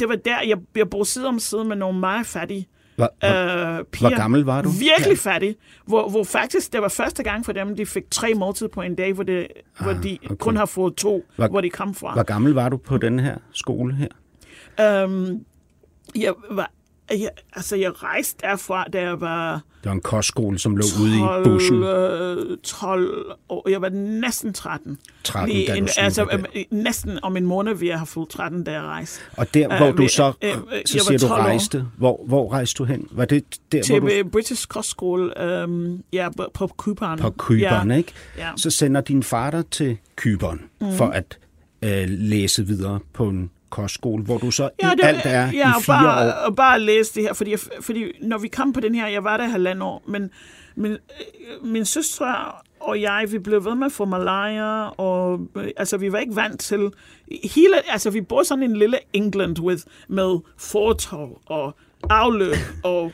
[0.00, 3.28] det var der, jeg, jeg boede side om side med nogle meget fattige Hvor, hvor,
[3.78, 4.08] øh, piger.
[4.08, 4.68] hvor gammel var du?
[4.68, 5.30] Virkelig ja.
[5.32, 5.56] fattige.
[5.86, 8.94] Hvor, hvor faktisk, det var første gang for dem, de fik tre måltider på en
[8.94, 9.46] dag, hvor, det,
[9.78, 10.34] ah, hvor de okay.
[10.36, 12.12] kun har fået to, Hvor- hvor de kom fra.
[12.12, 14.08] hvor gammel var du på den her skole her?
[15.02, 15.44] Øhm,
[16.16, 16.70] jeg, var,
[17.10, 21.16] jeg, altså, jeg rejste derfra, da jeg var Det var en kostskole, som lå ude
[21.16, 21.82] i 12, bussen.
[21.82, 23.68] øh, 12 år.
[23.70, 24.98] Jeg var næsten 13.
[25.24, 26.38] 13, Lige da en, altså, der.
[26.54, 29.20] øh, næsten om en måned vil jeg have fået 13, da jeg rejste.
[29.36, 31.44] Og der, hvor Øh, du vi- så, øh, øh, så jeg siger du 12 år.
[31.44, 31.84] rejste.
[31.98, 33.08] Hvor, hvor rejste du hen?
[33.10, 34.14] Var det der, Til hvor du...
[34.14, 37.18] øh, British Kostskole, øhm, ja, på- på Kyberen.
[37.18, 37.96] På Kyberen, ja.
[37.96, 38.12] ikke?
[38.38, 38.50] Ja.
[38.56, 40.92] Så sender din far dig til Kyberen mm.
[40.92, 41.38] for at
[41.82, 45.74] øh, læse videre på en kostskole, hvor du så ja, i alt er ja, i
[45.76, 46.32] og fire bare, år.
[46.32, 49.24] Og bare læse det her, fordi, jeg, fordi når vi kom på den her, jeg
[49.24, 50.30] var der halvandet år, men
[50.76, 50.98] min, øh,
[51.62, 52.34] min søstre
[52.80, 56.36] og jeg, vi blev ved med at få malaria, og øh, altså, vi var ikke
[56.36, 56.92] vant til
[57.54, 61.76] hele, altså vi bor sådan en lille England with, med fortov og
[62.10, 63.12] afløb og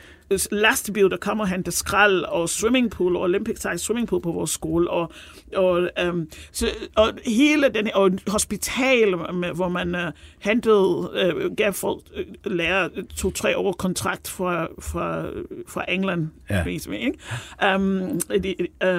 [0.51, 4.89] lastbil, der kommer og henter skrald, og swimmingpool, og Olympic size swimmingpool på vores skole,
[4.89, 5.11] og,
[5.55, 10.01] og, um, så, og hele den og hospital, med, hvor man uh,
[10.39, 10.87] hentede,
[11.35, 12.01] uh, gav folk
[12.45, 15.25] uh, lærer to-tre år kontrakt fra, fra,
[15.67, 16.63] fra England, Ja.
[16.63, 17.75] mig, ikke?
[17.75, 18.55] Um, de,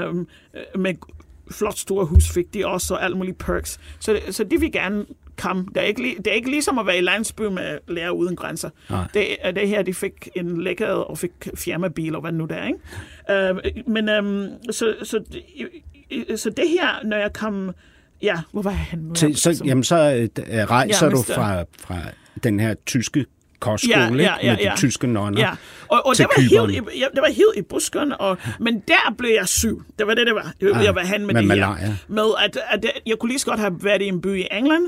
[0.09, 0.29] um,
[0.77, 0.95] med
[1.51, 3.81] flot store hus fik de også, og alle mulige perks.
[4.01, 5.07] Så, så de vil gerne
[5.39, 5.67] komme.
[5.69, 8.71] Det er, ikke, det er ikke ligesom at være i landsby med lærer uden grænser.
[8.91, 9.05] Nej.
[9.15, 13.51] Det, det her, de fik en lækker og fik firmabil og hvad nu der, ikke?
[13.87, 15.21] Uh, men um, så, så,
[16.37, 17.71] så det her, når jeg kom...
[18.23, 19.09] Ja, hvor var henne?
[19.09, 19.15] nu?
[19.15, 21.97] Til, så, jamen, så øh, rejser Ja, du fra, fra
[22.45, 23.27] den her tyske
[23.61, 24.71] kostskole, Ja, ja, ja, med ja.
[24.71, 25.41] de tyske nonner.
[25.41, 25.51] Ja,
[25.89, 28.83] og, og til det, var helt, i- ja, det var helt i busken, og, men
[28.89, 29.77] der blev jeg syg.
[29.99, 30.53] Det var det, det var.
[30.61, 31.87] Jeg, Ah, jeg var hen med, med det malaria.
[31.87, 31.95] her.
[32.09, 34.47] Med at, at jeg- jeg kunne lige så godt have været i en by i
[34.53, 34.87] England,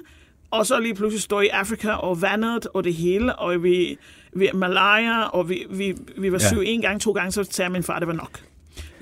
[0.50, 3.98] og så lige pludselig stå i Afrika og vandet og det hele, og vi,
[4.32, 6.48] vi malaria, og vi, vi, vi var Ja.
[6.48, 8.40] syge en gang, to gange, så sagde min far, det var nok.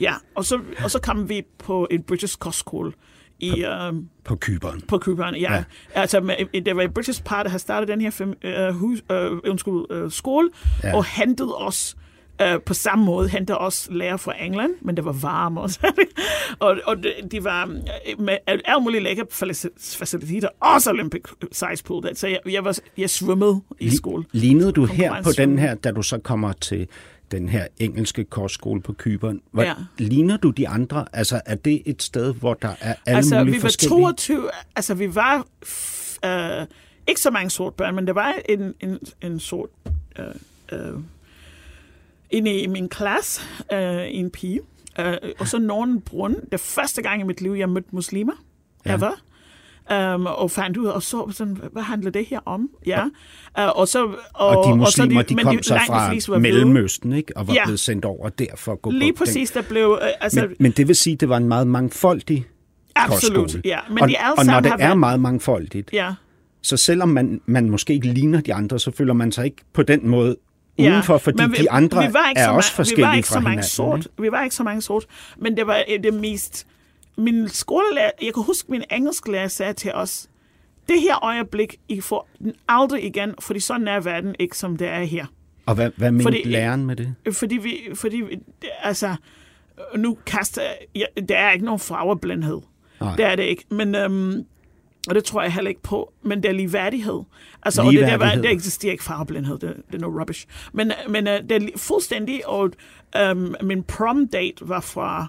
[0.01, 2.93] Ja, og så, og så kom vi på et British kostskole
[3.41, 4.81] i, øhm, På Kyberen.
[4.81, 5.55] på Kyberen, ja.
[5.55, 5.65] Ja.
[5.95, 6.21] Altså,
[6.55, 9.85] det var et British par, der har startet den her fam, øh, hus, øh, undskyld,
[9.91, 10.51] øh, skole,
[10.85, 10.97] Ja.
[10.97, 11.97] og hentet os
[12.43, 15.93] øh, på samme måde, hentede os lærer fra England, men det var varmt også.
[16.59, 21.23] og, og de- de var øh, med alle mulige lækre faci- faciliteter, også Olympic
[21.53, 22.09] size pool.
[22.17, 24.25] Så jeg, jeg, var, jeg svømmede i skole.
[24.33, 26.89] Lignede du her på den her, da du så kommer til,
[27.31, 29.41] den her engelske kostskole på Kyberen.
[29.53, 29.75] Hvor, Ja.
[29.99, 31.05] Ligner du de andre?
[31.13, 33.99] Altså, er det et sted, hvor der er alle altså, mulige vi var forskellige?
[34.01, 35.47] 22, altså vi var
[36.25, 36.67] øh,
[37.09, 39.69] ikke så mange sort børn, men der var en, en, en sort
[40.19, 40.25] øh,
[40.73, 40.95] øh,
[42.31, 43.41] inde i min klasse,
[43.73, 44.61] øh, en pige,
[45.01, 46.37] øh, og så nogen brun.
[46.53, 48.33] Det første gang i mit liv, jeg mødte muslimer,
[48.87, 48.95] Ja.
[48.95, 49.11] ever.
[50.15, 52.71] Um, og fandt ud og så sådan, hvad handler det her om?
[52.87, 53.03] Ja.
[53.05, 53.09] Uh,
[53.79, 56.39] og, så, og, Og de og så muslimer, de, men kom så de fra var
[56.39, 56.41] hvide.
[56.41, 57.37] Mellemøsten, ikke?
[57.37, 57.65] Og var Ja.
[57.65, 59.99] blevet sendt over der for at gå Lige på præcis, der blev...
[60.03, 60.49] Øh, altså, Den.
[60.49, 62.47] Men, men det vil sige, at det var en meget mangfoldig
[62.97, 63.63] absolut, kostskole.
[63.65, 63.79] ja.
[63.89, 66.15] Men og, de alle og når det er været- meget mangfoldigt, Ja.
[66.63, 69.83] så selvom man, man måske ikke ligner de andre, så føler man sig ikke på
[69.83, 70.37] den måde
[70.79, 73.09] Ja, udenfor, fordi men vi, de andre vi var ikke er så også forskellige vi
[73.11, 73.69] var ikke fra så mange hinanden.
[73.71, 74.09] sort.
[74.19, 76.67] Vi var ikke så mange sort, men det var øh, det mest...
[77.19, 80.29] Min skolelærer, jeg kan huske, min engelsklærer sagde til os,
[80.89, 84.89] det her øjeblik, I får den aldrig igen, fordi sådan er verden ikke, som det
[84.89, 85.27] er her.
[85.67, 87.15] Og hvad, hvad mente Fordi- læreren med det?
[87.33, 88.39] Fordi vi, fordi vi,
[88.83, 89.15] altså,
[89.97, 90.63] nu kaster
[90.95, 92.61] ja, der er ikke nogen farveblindhed.
[93.01, 93.17] Nej.
[93.17, 93.65] Det er det ikke.
[93.71, 94.45] Men, øhm,
[95.09, 96.13] og det tror jeg heller ikke på.
[96.23, 97.23] Men det er ligeværdighed.
[97.63, 98.43] Altså, og det, der, var, Ligeværdighed.
[98.43, 99.59] der eksisterer ikke farveblindhed.
[99.59, 100.47] Det, det er noget rubbish.
[100.73, 102.71] Men, men øh, det er fuldstændig, og
[103.17, 105.27] øhm, min prom date var fra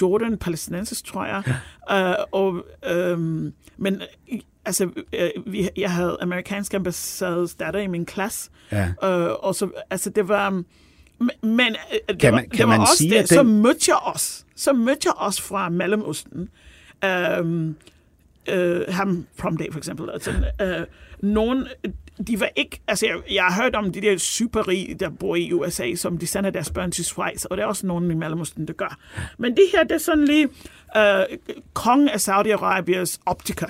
[0.00, 1.42] Jordan, palæstinensisk, tror jeg.
[1.90, 2.10] Ja.
[2.10, 8.06] Øh, og, øhm, men øh, altså, øh, vi, jeg havde amerikansk ambassades datter i min
[8.06, 8.50] klasse.
[8.72, 8.88] Ja.
[9.04, 10.50] Øh, og så, altså, det var...
[10.50, 10.64] Men
[11.42, 11.60] men,
[11.92, 13.62] øh, det Kan var, man- kan det var man også sige, det, at så den-
[13.62, 14.44] mødte jeg os.
[14.56, 16.48] Så mødte jeg os fra Mellemøsten.
[17.04, 17.76] Øhm,
[18.48, 20.10] øh, ham prom day for eksempel.
[20.10, 20.86] Altså, øh,
[21.22, 21.66] nogen,
[22.26, 25.52] de var ikke, altså jeg, jeg har hørt om de der superrige, der bor i
[25.52, 28.68] USA, som de sender deres børn til Schweiz, og der er også nogen i Mellemøsten,
[28.68, 28.98] der gør.
[29.38, 30.48] Men det her, det er sådan lige
[30.96, 31.38] øh,
[31.72, 33.66] kongen af Saudi-Arabias optiker.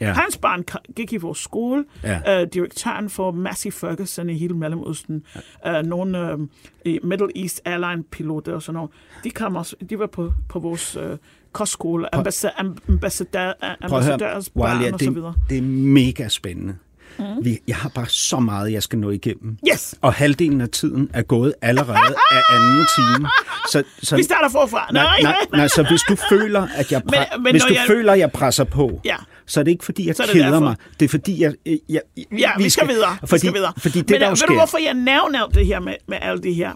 [0.00, 0.12] Ja.
[0.12, 0.64] Hans barn
[0.96, 1.84] gik i vores skole.
[2.02, 2.20] Ja.
[2.26, 2.42] Ja.
[2.42, 5.24] Uh, direktøren for Massey Ferguson i hele Mellemøsten.
[5.66, 6.40] Uh, nogle uh,
[6.84, 8.90] i Middle East Airline piloter og sådan noget.
[9.24, 11.16] De, kom også, de var på, på vores uh,
[11.52, 12.14] kostskole.
[12.14, 13.76] Ambassa- amb- ambassadør, høre,
[14.20, 15.34] børn Walia, og så videre.
[15.42, 16.76] det, det er mega spændende.
[17.18, 17.24] Mm.
[17.44, 19.56] Vi, jeg har bare så meget, jeg skal nå igennem.
[19.72, 19.94] Yes!
[20.00, 21.98] Og halvdelen af tiden er gået allerede
[22.30, 23.28] af anden time.
[23.72, 24.88] Så, så, Vi starter forfra.
[24.92, 27.84] nej, nej, nej, så hvis du føler, at jeg, pre- Men- men hvis du jeg-
[27.86, 29.16] føler, jeg presser på, Ja.
[29.46, 30.60] så er det ikke fordi, jeg Så er det keder derfor.
[30.60, 30.76] mig.
[31.00, 31.54] Det er fordi, jeg...
[31.66, 32.00] jeg, jeg
[32.38, 33.16] Ja, vi skal videre.
[33.20, 33.72] Vi Fordi, skal videre.
[33.78, 34.46] fordi det, Men der ved sker...
[34.46, 36.72] du, hvorfor jeg nævner det her med, med alt det her?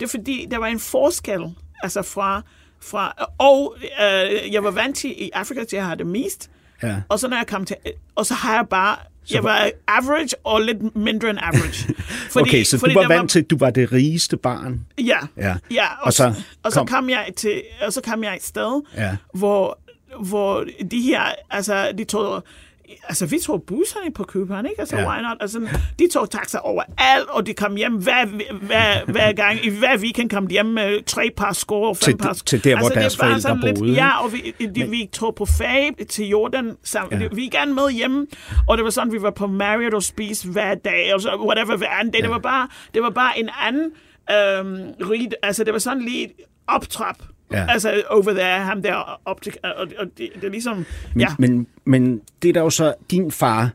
[0.00, 1.40] Det er fordi, der var en forskel
[1.82, 2.42] altså fra,
[2.82, 6.50] fra og øh, jeg var vant til i Afrika, til at have det mest.
[6.82, 6.96] Ja.
[7.08, 7.76] Og så når jeg kom til,
[8.14, 8.96] og så har jeg bare,
[9.30, 11.94] jeg var average og lidt mindre end average.
[12.32, 14.86] Fordi, okay, så fordi du var vant til, at du var det rigeste barn.
[14.98, 15.56] Ja, Ja.
[15.70, 18.36] ja og, Og så så, og så kom- kom jeg til, og så kom jeg
[18.36, 19.16] et sted, Ja.
[19.34, 19.78] hvor,
[20.24, 22.44] hvor de her, altså de tog,
[23.08, 24.80] altså vi tog busserne på København, ikke?
[24.80, 25.02] Altså, Ja.
[25.02, 25.08] ja.
[25.08, 25.36] why not?
[25.40, 25.68] Altså,
[25.98, 28.26] de tog taxa overalt, og de kom hjem hver,
[28.66, 32.02] hver, hver gang, i hver weekend kom de hjem med tre par sko og fem
[32.02, 32.44] Til- par sko.
[32.44, 34.02] til der, hvor altså, det deres forældre lidt, boede, ikke?
[34.02, 37.18] Ja, og vi, de, vi tog på fag til Jordan sammen.
[37.20, 37.24] Ja.
[37.24, 37.28] Ja.
[37.34, 38.26] Vi gerne med hjemme,
[38.68, 41.76] og det var sådan, vi var på Marriott og spise hver dag, og så whatever
[41.76, 42.22] hver anden dag.
[42.22, 43.90] Det, var bare, det var bare en anden
[44.30, 46.28] øhm, rig, altså det var sådan lige
[46.68, 47.16] optrap.
[47.52, 47.66] Ja.
[47.68, 51.26] Altså over there, ham der optik, og, og det, det er ligesom, Men, ja.
[51.38, 53.70] men, men det er der jo så, din far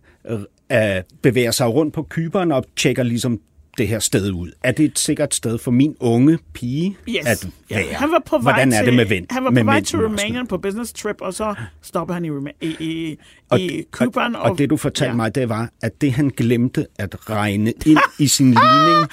[0.71, 3.39] øh, bevæger sig rundt på kyberen og tjekker ligesom
[3.81, 4.51] det her sted ud.
[4.63, 7.25] Er det et sikkert sted for min unge pige Yes.
[7.25, 7.79] at være?
[7.83, 9.25] Ja, han var på vej Hvordan er til, det med vind?
[9.29, 12.25] Han var på med vej til og Rumænien på business trip, og så stopper han
[12.25, 12.29] i,
[12.61, 13.17] i, i,
[13.49, 14.35] Og, i København.
[14.35, 15.15] og, og det du fortalte ja.
[15.15, 19.09] mig, det var, at det han glemte at regne ind i sin ligning,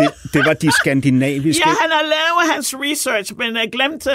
[0.00, 4.06] det, det var de skandinaviske, Ja, han har lavet hans research, men har glemt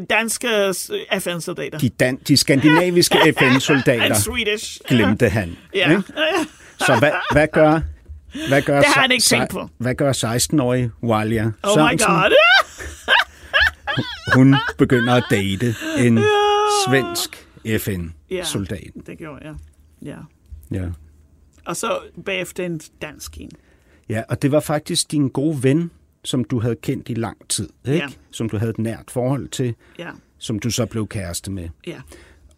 [0.00, 1.78] uh, danske øh, FN-soldater.
[1.78, 5.56] de, dan, de skandinaviske And FN-soldater, glemte han.
[5.74, 5.90] Ja.
[5.90, 6.02] ikke?
[6.86, 7.80] Så hvad, hvad gør...
[8.48, 9.68] Hvad gør, Det har han ikke tænkt på.
[9.78, 12.08] Hvad gør 16-årige Walia Oh my Sørensen?
[12.08, 12.32] god.
[14.34, 16.18] Hun begynder at date en
[16.86, 17.46] svensk
[17.78, 18.90] FN-soldat.
[19.06, 19.54] Det gjorde jeg.
[20.02, 20.16] Ja.
[20.70, 20.86] Ja.
[21.64, 23.50] Og så bagefter en dansk en.
[24.08, 25.90] ja, og det var faktisk din gode ven,
[26.24, 27.98] som du havde kendt i lang tid, ikke?
[27.98, 28.06] Ja.
[28.30, 30.10] Som du havde et nært forhold til, Ja.
[30.38, 31.68] som du så blev kæreste med.
[31.86, 32.00] Ja.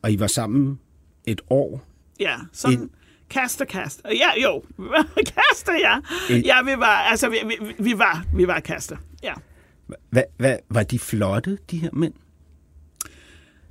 [0.02, 0.78] Og I var sammen
[1.26, 1.82] et år.
[2.20, 2.90] Ja, sådan
[3.32, 4.08] kaster, kaster.
[4.08, 4.62] Ja, jo.
[5.34, 5.98] kaster, ja.
[6.44, 8.96] Ja, vi var, altså, vi, vi, vi var, vi var kaster.
[9.22, 9.32] Ja.
[10.10, 12.14] Hvad, hvad, var de flotte, de her mænd?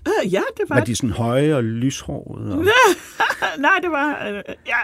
[0.07, 2.57] Uh, ja, det var, Var de sådan høje og lyshårede?
[2.57, 2.65] Og...
[3.59, 4.27] Nej, det var...
[4.27, 4.75] Øh, ja,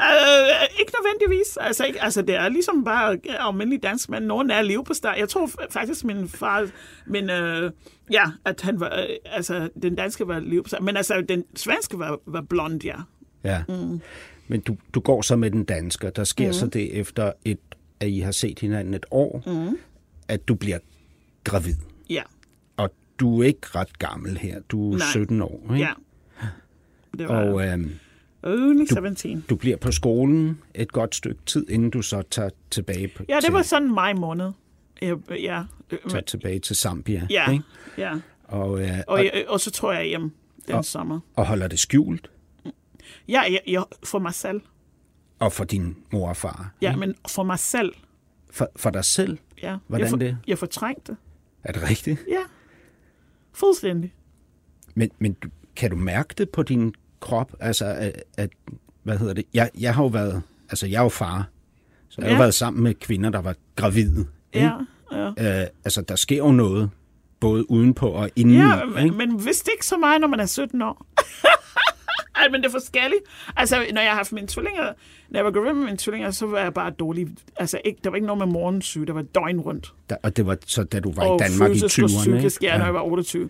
[0.00, 1.56] øh, ikke nødvendigvis.
[1.60, 4.62] Altså, ikke, altså, det er ligesom bare almindelig dansk, men nogen er
[4.94, 5.18] start.
[5.18, 6.68] Jeg tror faktisk, min far...
[7.06, 7.72] Men, øh,
[8.12, 8.96] ja, at han var...
[8.96, 10.84] Øh, altså, den danske var start.
[10.84, 12.96] Men altså, den svenske var, var blond, ja.
[13.44, 13.62] Ja.
[13.68, 14.00] Mm.
[14.48, 16.52] Men du, du går så med den danske, der sker mm.
[16.52, 17.58] så det efter et
[18.00, 19.78] at I har set hinanden et år, mm.
[20.28, 20.78] at du bliver
[21.44, 21.74] gravid.
[22.10, 22.22] Ja,
[22.76, 24.60] Og du er ikke ret gammel her.
[24.60, 25.06] Du er Nej.
[25.10, 25.62] 17 år.
[25.74, 25.86] Ikke?
[25.86, 25.92] ja.
[27.18, 27.90] Det var Og øhm,
[28.42, 29.44] only 17.
[29.50, 33.34] du bliver på skolen et godt stykke tid, inden du så tager tilbage, på, Ja,
[33.36, 34.52] det til, var sådan maj måned.
[35.02, 35.62] Ja, ja,
[36.08, 37.26] tager tilbage til Zambia.
[37.30, 37.64] ja, Ikke?
[37.98, 38.14] ja.
[38.44, 40.30] Og, øh, Og, og, og så tror jeg hjem
[40.66, 41.20] den Og- sommer.
[41.36, 42.30] og holder det skjult.
[43.28, 44.60] Ja, jeg, jeg, for mig selv.
[45.38, 46.74] Og for din mor og far.
[46.82, 47.00] Ja, ikke?
[47.00, 47.92] men for mig selv.
[48.50, 49.38] For, for dig selv.
[49.62, 49.76] Ja.
[49.86, 50.38] Hvordan jeg for, det?
[50.46, 51.16] Jeg fortrængte.
[51.64, 52.24] Er det rigtigt?
[52.28, 52.40] Ja.
[53.52, 54.14] Fuldstændig.
[54.94, 55.36] Men, men
[55.76, 57.52] kan du mærke det på din krop?
[57.60, 58.50] Altså, at, at
[59.02, 59.44] hvad hedder det?
[59.54, 61.48] Jeg, jeg har jo været, altså jeg er jo far,
[62.08, 62.40] så jeg har jo Ja.
[62.42, 64.26] været sammen med kvinder, der var gravide.
[64.54, 64.70] Ja,
[65.12, 65.60] ja.
[65.62, 66.90] Øh, altså, der sker jo noget,
[67.40, 68.58] både udenpå og indeni.
[68.58, 69.16] Ja, ikke?
[69.16, 71.06] men, men vidste ikke så meget, når man er 17 år.
[72.36, 73.20] Ej, men det er forskelligt.
[73.56, 74.82] Altså, når jeg har haft mine tvillinger,
[75.28, 77.28] når jeg var gravid med mine tvillinger, så var jeg bare dårlig.
[77.56, 79.94] Altså, ikke, der var ikke noget med morgensyge, der var døgn rundt.
[80.10, 82.18] Der, og det var så, da du var og i Danmark i fysisk og 20'erne.
[82.18, 82.72] psykisk, ikke?
[82.72, 83.42] ja, når jeg var 28.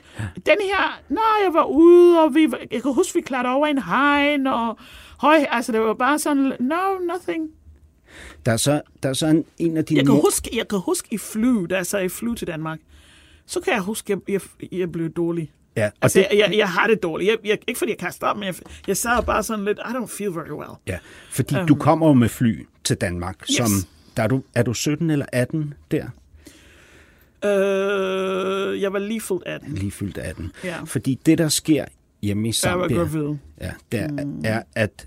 [0.46, 3.82] Den her, nej, jeg var ude, og vi, jeg kan huske, vi klarede over en
[3.82, 4.78] hegn, og
[5.20, 7.50] høj, altså, det var bare sådan, no, nothing.
[8.46, 10.68] Der er så, der er så en, en af dine Jeg kan mor- huske, jeg
[10.68, 12.78] kan huske i fly, da jeg sad i fly til Danmark,
[13.46, 15.52] så kan jeg huske, at jeg, jeg, jeg blev dårlig.
[15.78, 17.30] Ja, og Altså, det, jeg, jeg, har det dårligt.
[17.30, 18.54] Jeg, jeg, ikke fordi jeg kaster op, men jeg,
[18.86, 20.70] jeg sad bare sådan lidt, I don't feel very well.
[20.86, 20.98] ja,
[21.30, 23.46] fordi du kommer jo med fly til Danmark, Øhm.
[23.50, 23.56] Yes.
[23.56, 26.04] som, der er, du, er du 17 eller 18 der?
[27.44, 29.74] Øh, jeg var lige fuldt 18.
[29.74, 30.52] Lige fyldt 18.
[30.64, 30.76] Ja.
[30.84, 31.84] Fordi det, der sker
[32.22, 33.06] hjemme i Zambia,
[33.60, 34.40] ja, der mm.
[34.44, 35.06] er, at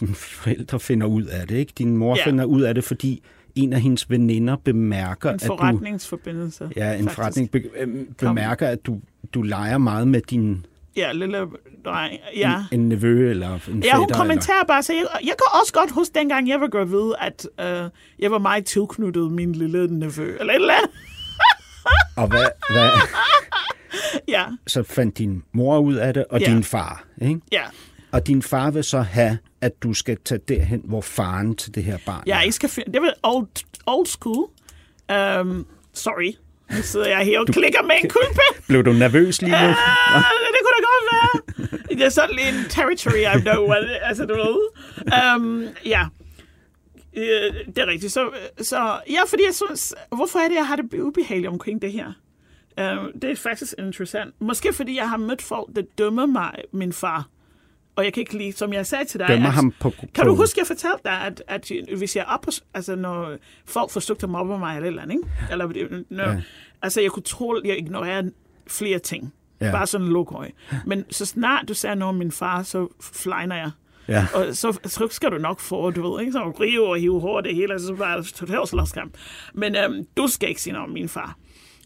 [0.00, 1.72] dine forældre finder ud af det, ikke?
[1.78, 2.26] Din mor Ja.
[2.26, 3.22] finder ud af det, fordi
[3.54, 5.46] en af hendes veninder bemærker, En at du...
[5.46, 6.70] forretningsforbindelse.
[6.76, 7.16] Ja, en faktisk.
[7.16, 7.62] forretning be,
[8.18, 9.00] bemærker, at du,
[9.34, 11.46] du leger meget med din Ja, lille
[11.84, 12.18] dreng.
[12.36, 12.64] Ja.
[12.72, 15.90] en nevø eller en Ja, hun fætter, kommenterer bare, så jeg, jeg kan også godt
[15.90, 20.52] huske, dengang jeg var gravid, at øh, jeg var meget tilknyttet min lille nevø, eller
[20.52, 20.90] et eller andet.
[20.90, 22.90] Eller, og hvad, hvad,
[24.28, 26.46] Ja, så fandt din mor ud af det, og Ja.
[26.46, 27.04] din far.
[27.22, 27.40] Ikke?
[27.52, 27.62] ja.
[28.12, 31.84] Og din far vil så have, at du skal tage derhen, hvor faren til det
[31.84, 32.92] her barn Ja, jeg skal finde...
[32.92, 33.48] Det var old,
[33.86, 34.48] old school.
[35.40, 36.32] Um, sorry.
[36.70, 38.62] Nu sidder jeg her og klikker med en kuglepen.
[38.68, 39.56] Blev du nervøs lige nu?
[39.56, 40.22] Ah,
[40.54, 41.96] det kunne da godt være.
[41.96, 43.72] Det er sådan en territory, I know
[44.02, 44.58] altså du ved.
[45.36, 46.06] Um, ja,
[47.16, 48.12] Øh, det er rigtigt.
[48.12, 51.92] Så, så ja, fordi jeg synes, hvorfor er det, jeg har det ubehageligt omkring det
[51.92, 52.06] her?
[52.80, 54.34] Uh, det er faktisk interessant.
[54.40, 57.28] Måske fordi jeg har mødt folk, der dømmer mig, min far.
[57.96, 59.28] Og jeg kan ikke lide, som jeg sagde til dig...
[59.28, 62.24] Dømmer at- ham på, kan du på- huske, jeg fortalte dig, at, at hvis jeg
[62.28, 65.28] oppe, altså når folk forsøgte at mobbe mig eller eller andet, ikke?
[65.50, 66.40] Eller, når, Ja.
[66.82, 68.22] altså jeg kunne tro, at jeg ignorerer
[68.66, 69.34] flere ting.
[69.60, 69.70] Ja.
[69.70, 70.50] Bare sådan lokøj.
[70.86, 73.70] Men så snart du sagde noget om min far, så flejner jeg.
[74.08, 74.26] Ja.
[74.34, 76.32] Og så, så skal du nok få, du ved, ikke?
[76.32, 79.14] Så rive og hive hår og det hele, så bare totalt slåskamp.
[79.54, 81.36] Men øhm, du skal ikke sige noget om min far.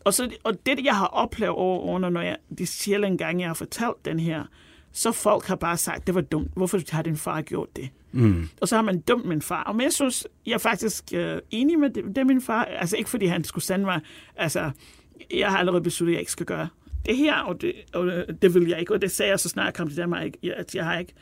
[0.05, 3.49] Og, så, og det, jeg har oplevet over årene, når jeg, de sjældent gange, jeg
[3.49, 4.45] har fortalt den her,
[4.99, 6.51] så folk har bare sagt, det var dumt.
[6.57, 7.89] Hvorfor har din far gjort det?
[8.13, 8.49] Mm.
[8.61, 9.63] Og så har man dømt min far.
[9.63, 12.65] Og men jeg synes, jeg er faktisk øh, enig med det, det, min far.
[12.65, 14.01] Altså ikke fordi han skulle sende mig,
[14.37, 14.71] altså
[15.35, 16.69] jeg har allerede besluttet, at jeg ikke skal gøre
[17.07, 18.93] det her, og det, og øh, det vil jeg ikke.
[18.93, 21.15] Og det sagde jeg så snart jeg kom til Danmark, at jeg har ikke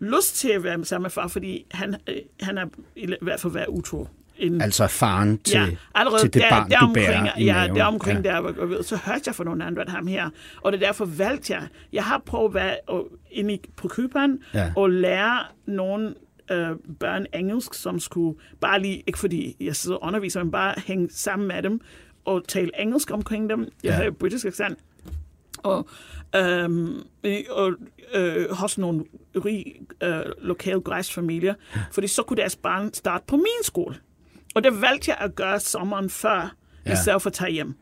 [0.00, 2.66] lyst til at være sammen med far, fordi han, øh, han er
[2.96, 4.08] i hvert fald været utro.
[4.36, 7.44] Inden, Altså faren til, ja, allerede til det der, barn, der du omkring, bærer i
[7.44, 7.76] ja, maven.
[7.76, 8.30] der omkring ja.
[8.32, 10.30] der, så hørte jeg fra nogle andre, ham her.
[10.62, 11.66] Og det er derfor valgte jeg.
[11.92, 12.76] Jeg har prøvet at være
[13.30, 14.72] inde i, på København Ja.
[14.76, 16.14] og lære nogle
[16.50, 16.68] øh,
[17.00, 21.08] børn engelsk, som skulle bare lige, ikke fordi jeg sidder og underviser, men bare hænge
[21.10, 21.80] sammen med dem
[22.24, 23.60] og tale engelsk omkring dem.
[23.60, 23.92] Jeg Ja.
[23.92, 24.78] havde britisk accent.
[25.58, 25.88] Og,
[26.36, 26.94] øhm,
[27.50, 27.72] og
[28.14, 29.04] øh, hos nogle
[29.44, 29.64] rig
[30.02, 31.54] øh, lokale græsfamilier,
[31.92, 33.94] fordi så kunne deres barn starte på min skole.
[34.54, 36.54] Og det valgte jeg at gøre sommeren før,
[36.86, 36.90] Ja.
[36.90, 36.92] ja.
[36.92, 37.74] i stedet for at tage hjem.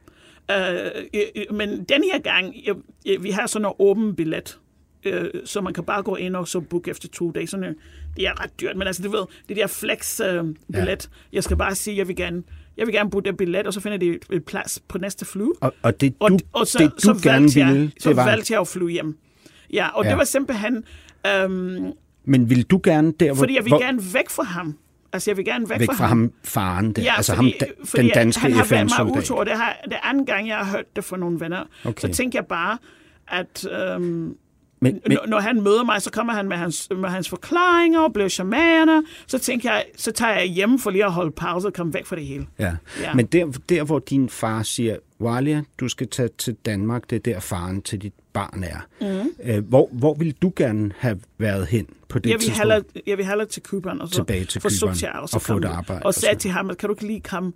[0.50, 4.58] Øh, men den her gang, jeg, vi har sådan en åben billet,
[5.04, 7.46] øh, så man kan bare gå ind og så booke efter to dage.
[7.46, 7.74] Sådan, øh,
[8.16, 11.56] det er ret dyrt, men altså du ved, det der flex-billet, øh, billet, jeg skal
[11.56, 12.42] bare sige, jeg vil gerne,
[12.76, 15.42] jeg vil gerne booke det billet, og så finder de et, plads på næste fly.
[15.60, 18.08] Og, og det Og, du, og så, det, du så gerne valgte ville, jeg, så
[18.08, 18.24] det var...
[18.24, 19.18] valgte jeg at flyve hjem.
[19.72, 20.08] Ja, og Ja.
[20.08, 20.12] ja.
[20.12, 20.84] det var simpelthen,
[21.26, 21.92] øhm,
[22.24, 24.78] Men vil du gerne der, hvor, fordi jeg vil hvor, gerne væk fra ham.
[25.12, 27.84] Altså, jeg vil gerne væk, væk fra ham, faren der, Ja, altså fordi, ham, da,
[27.84, 30.56] fordi den danske han har været meget utro, og det, har, det anden gang, jeg
[30.56, 31.64] har hørt det fra nogle venner.
[31.84, 32.08] Okay.
[32.08, 32.78] Så tænker jeg bare,
[33.28, 34.36] at øhm,
[34.82, 38.12] Men, men, når, han møder mig, så kommer han med hans, med hans forklaringer og
[38.12, 39.02] bliver charmerende.
[39.26, 42.06] Så tænker jeg, så tager jeg hjem for lige at holde pause og komme væk
[42.06, 42.46] fra det hele.
[42.58, 42.76] ja.
[43.00, 43.14] Ja.
[43.14, 47.32] men der, der, hvor din far siger, Walia, du skal tage til Danmark, det er
[47.32, 48.86] der faren til dit barn er.
[49.22, 49.30] Mm.
[49.44, 52.58] Øh, hvor, hvor ville du gerne have været hen på det Jeg vil, tidspunkt?
[52.58, 55.56] hellere, jeg vil hellere til København og så Tilbage til subsidier, og, så og få
[55.56, 57.52] et arbejde Og sagde til ham, at kan du ikke lige komme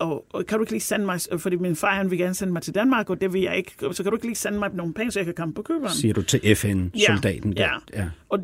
[0.00, 2.52] og, og kan du ikke lige sende mig, fordi min far han vil gerne sende
[2.52, 4.70] mig til Danmark, og det vil jeg ikke, så kan du ikke lige sende mig
[4.74, 5.94] nogle penge, så jeg kan komme på København.
[5.96, 7.84] Siger du til FN-soldaten ja, der?
[8.02, 8.08] Ja.
[8.28, 8.38] Og,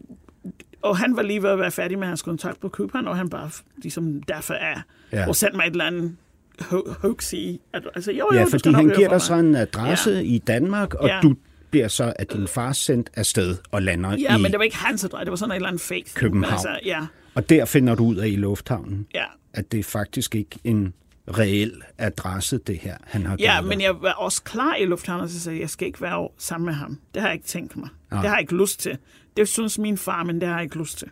[0.83, 3.29] og han var lige ved at være færdig med hans kontrakt på København, og han
[3.29, 4.81] bare ligesom derfor er,
[5.13, 5.29] Ja.
[5.29, 6.17] og sendte mig et eller andet
[6.63, 7.61] ho- hoax i.
[7.95, 10.21] Altså, jo, jo, Ja, fordi han giver dig så en adresse Ja.
[10.21, 11.21] i Danmark, og Ja.
[11.23, 11.35] du
[11.71, 14.43] bliver så af din far sendt afsted og lander Ja, i...
[14.43, 16.05] men det var ikke hans adresse, det var sådan en eller anden fake.
[16.15, 16.53] København.
[16.53, 19.25] Altså, ja, Og der finder du ud af i lufthavnen, ja.
[19.53, 20.95] at det er faktisk ikke en
[21.39, 25.29] reel adresse, det her, han har Ja, men jeg var også klar i lufthavnen, og
[25.31, 26.99] så sagde jeg, jeg skal ikke være sammen med ham.
[27.15, 27.89] Det har jeg ikke tænkt mig.
[28.11, 28.21] Nej.
[28.21, 28.99] Det har jeg ikke lyst til.
[29.37, 31.09] Det synes min far, men det har jeg ikke lyst til.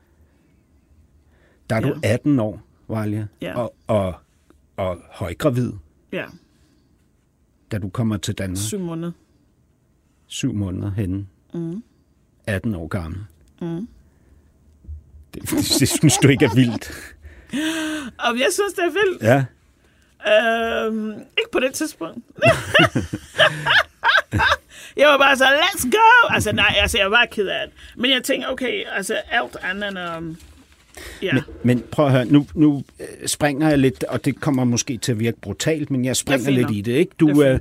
[1.70, 2.12] Der er du Ja.
[2.12, 3.59] 18 år, Valja, Ja.
[3.59, 4.14] og, og,
[4.76, 5.72] og højgravid,
[6.12, 6.24] Ja,
[7.72, 8.59] da du kommer til Danmark.
[8.59, 9.12] syv måneder.
[10.27, 11.27] Syv måneder henne.
[11.55, 11.83] Mm.
[12.47, 13.20] 18 år gammel.
[13.61, 13.89] Mm.
[15.35, 15.51] Det, det,
[15.81, 16.93] det synes du ikke er vildt.
[18.18, 19.22] Og jeg synes, det er vildt.
[19.22, 19.45] Ja.
[20.27, 22.18] Øhm, ikke på det tidspunkt.
[24.97, 26.35] jeg var bare så, let's go!
[26.35, 27.77] Altså, nej, altså, jeg var ked af det.
[27.97, 29.99] Men jeg tænkte, okay, altså, alt andet end...
[30.18, 30.37] Um,
[31.22, 31.33] ja.
[31.33, 34.97] Men, men prøv at høre, nu, nu øh, springer jeg lidt, og det kommer måske
[34.97, 36.93] til at virke brutalt, men jeg springer er lidt i det.
[36.93, 37.12] Ikke?
[37.20, 37.59] Du, Det er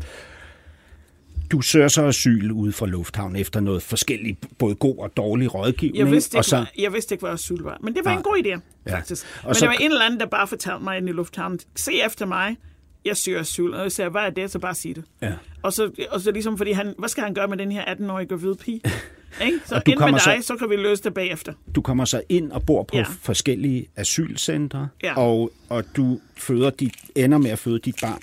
[1.55, 5.97] du søger så asyl ude fra lufthavn efter noget forskelligt, både god og dårlig rådgivning.
[5.99, 6.81] Jeg vidste, og ikke, så, så...
[6.81, 7.77] jeg vidste ikke, hvad asyl var.
[7.83, 8.17] Men det var Nej.
[8.17, 8.95] en god idé, Ja.
[8.97, 9.25] faktisk.
[9.41, 11.59] Og Men så- der var en eller anden, der bare fortalte mig inde i lufthavnen,
[11.75, 12.57] se efter mig,
[13.05, 13.69] jeg søger asyl.
[13.73, 14.51] Og jeg sagde, hvad er det?
[14.51, 15.03] Så bare sig det.
[15.21, 15.33] Ja.
[15.63, 18.27] Og så, og så ligesom, fordi han, hvad skal han gøre med den her 18-årige
[18.27, 18.81] gravide pige?
[19.45, 19.59] Ikke?
[19.65, 20.55] Så Og du ind med dig, så- så...
[20.55, 21.53] kan vi løse det bagefter.
[21.75, 23.05] du kommer så ind og bor på Ja.
[23.21, 25.17] forskellige asylcentre, Ja.
[25.19, 28.21] og, og du føder dit, ender med at føde dit barn,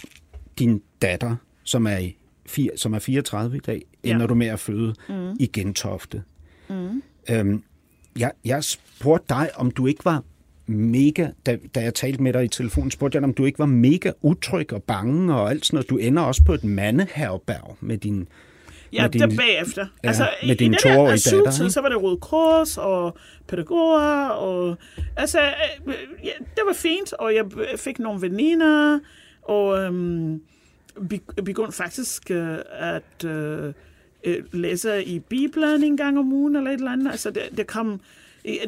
[0.58, 2.16] din datter, som er, i
[2.47, 4.11] fire, som er 34 i dag, Ja.
[4.11, 5.36] ender du med at føde mm.
[5.40, 6.22] i Gentofte.
[6.68, 7.03] Mm.
[7.30, 7.62] Øhm,
[8.18, 10.22] jeg, jeg spurgte dig, om du ikke var
[10.66, 13.59] mega, da, da jeg talte med dig i telefonen, spurgte jeg dig, om du ikke
[13.59, 15.90] var mega utryg og bange og alt sådan noget.
[15.90, 18.28] Du ender også på et mandeherberg med din...
[18.93, 19.86] Ja, med det er bagefter.
[20.05, 23.16] Ja, altså, med i- din i det der asyltid, så var det Røde Kors og
[23.49, 24.76] pædagoger, og
[25.16, 25.40] altså,
[25.86, 27.45] øh, ja, det var fint, og jeg
[27.76, 28.99] fik nogle veninder,
[29.43, 30.40] og øhm,
[31.45, 33.72] begyndte faktisk øh, at øh,
[34.24, 37.11] øh, læse i Bibelen en gang om ugen, eller et eller andet.
[37.11, 38.01] Altså, det, det kom...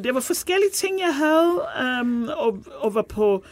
[0.04, 3.44] Det var forskellige ting, jeg havde, øhm, og, og var på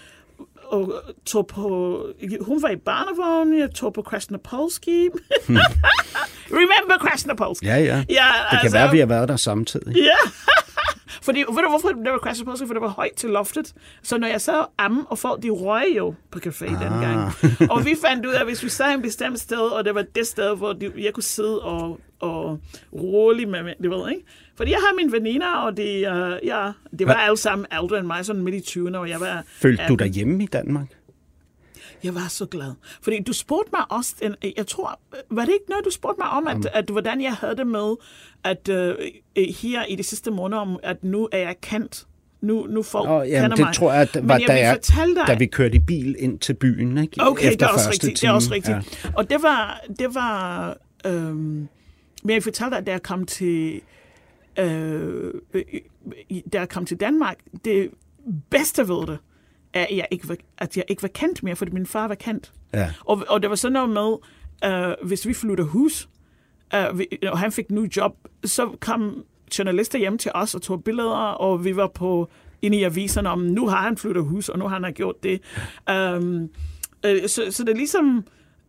[0.64, 0.94] og
[1.26, 1.98] tog på,
[2.40, 5.08] hun var i barnevogn, jeg tog på Krasnopolski.
[6.58, 7.66] Remember Krasnopolski?
[7.66, 8.04] Ja, ja.
[8.08, 9.96] Ja, Det kan være, vi har været der samtidig.
[9.96, 10.30] Ja.
[11.22, 12.66] Fordi, ved du hvorfor det var Krasnopolski?
[12.66, 13.74] For det var højt til loftet.
[14.02, 16.70] Så når jeg sad og amme, og folk de røg jo på café ah.
[16.70, 17.32] dengang.
[17.70, 20.04] Og vi fandt ud af, at hvis vi sad et bestemt sted, og det var
[20.14, 22.58] det sted, hvor de, jeg kunne sidde og, og
[22.92, 24.24] rolig med, det ved ikke?
[24.56, 27.24] Fordi jeg har mine veninder, og de, uh, ja, det var Hva?
[27.24, 29.42] alle sammen ældre end mig, sådan midt i 20'erne, og jeg var...
[29.46, 29.98] Følte du 18.
[29.98, 30.86] dig hjemme i Danmark?
[32.04, 32.72] Jeg var så glad.
[33.02, 35.00] Fordi du spurgte mig også, jeg tror,
[35.30, 37.94] var det ikke noget, du spurgte mig om, at, at hvordan jeg havde det med,
[38.44, 38.94] at uh,
[39.36, 42.06] her i de sidste måneder, at nu er jeg kendt.
[42.40, 43.74] Nu, nu folk Åh, jamen, det mig.
[43.74, 44.78] tror jeg, at var, jeg da, jeg,
[45.16, 47.16] dig, da vi kørte i bil ind til byen, ikke?
[47.20, 48.20] Okay, Efter det er også rigtigt.
[48.20, 48.54] Det er også time.
[48.54, 49.04] rigtigt.
[49.04, 49.10] Ja.
[49.16, 50.76] Og det var, det var
[51.06, 51.68] øhm,
[52.22, 53.80] men jeg fortalte dig, at da jeg kom til,
[54.58, 55.34] øh,
[56.52, 57.90] da jeg kom til Danmark, det
[58.50, 59.18] bedste ved det,
[59.74, 62.52] at jeg ikke var, at jeg ikke var kendt mere, fordi min far var kendt.
[62.74, 62.92] Ja.
[63.00, 64.16] Og, og det var sådan noget med,
[64.72, 66.08] øh, hvis vi flyttede hus,
[66.74, 68.12] øh, vi, og han fik ny job,
[68.44, 69.24] så kom
[69.58, 72.30] journalister hjem til os og tog billeder, og vi var på
[72.62, 75.40] inde i aviserne om, nu har han flyttet hus, og nu har han gjort det.
[75.90, 76.48] Um,
[77.04, 78.24] øh, så, så det er ligesom,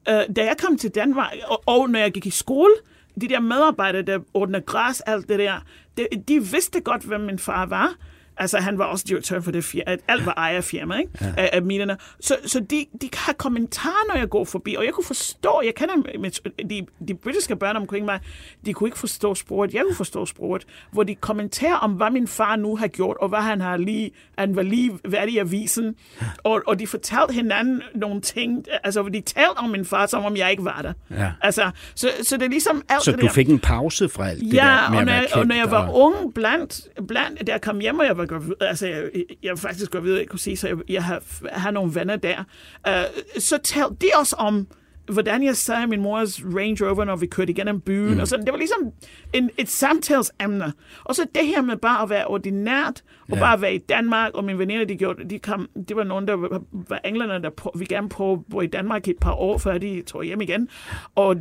[0.10, 2.74] øh, da jeg kom til Danmark, og, og når jeg gik i skole,
[3.22, 5.66] de der medarbejdere, der ordner græs, alt det der,
[5.98, 7.96] de, de vidste godt, hvem min far var.
[8.38, 9.98] Altså, han var også direktør for det firma.
[10.08, 11.12] Alt var ejerfirma, ikke?
[11.22, 11.34] Ja.
[11.38, 11.98] Af, af minerne.
[12.22, 14.76] Så, så de, de har kommentarer, når jeg går forbi.
[14.76, 16.32] Og jeg kunne forstå, jeg kender med,
[16.70, 18.20] de, de britiske børn omkring mig,
[18.66, 19.74] de kunne ikke forstå sproget.
[19.74, 20.66] Jeg kunne forstå sproget.
[20.92, 24.12] Hvor de kommenterer om, hvad min far nu har gjort, og hvad han har lige,
[24.38, 25.96] han var lige været i avisen.
[26.44, 28.66] Og, og de fortalte hinanden nogle ting.
[28.84, 30.94] Altså, de talte om min far, som om jeg ikke var der.
[31.12, 31.32] Ja.
[31.42, 33.32] Altså, så, så det er ligesom alt Så det du der.
[33.34, 35.72] fik en pause fra alt det Ja, der med og at være og når jeg
[35.72, 39.10] var og- ung, blandt, blandt, da jeg kom hjem, og jeg var gravid, altså jeg,
[39.44, 42.44] jeg faktisk gravid, jeg kunne sige, så jeg, jeg har, har nogle venner der,
[42.88, 42.94] uh,
[43.38, 44.68] så talte de også om,
[45.12, 48.20] hvordan jeg sad i min mors Range Rover, når vi kørte igennem byen, mm.
[48.20, 48.46] og sådan.
[48.46, 48.92] Det var ligesom
[49.34, 50.74] en, et samtalsemne.
[51.04, 53.04] Og så det her med bare at være ordinært,
[53.34, 56.28] Og bare være i Danmark, og mine veninder, de, gjorde, de, kom, de var nogen,
[56.28, 59.20] der var, var englænder, der på, vi gerne prøve at bo i Danmark i et
[59.22, 60.70] par år, før de tog hjem igen,
[61.16, 61.36] og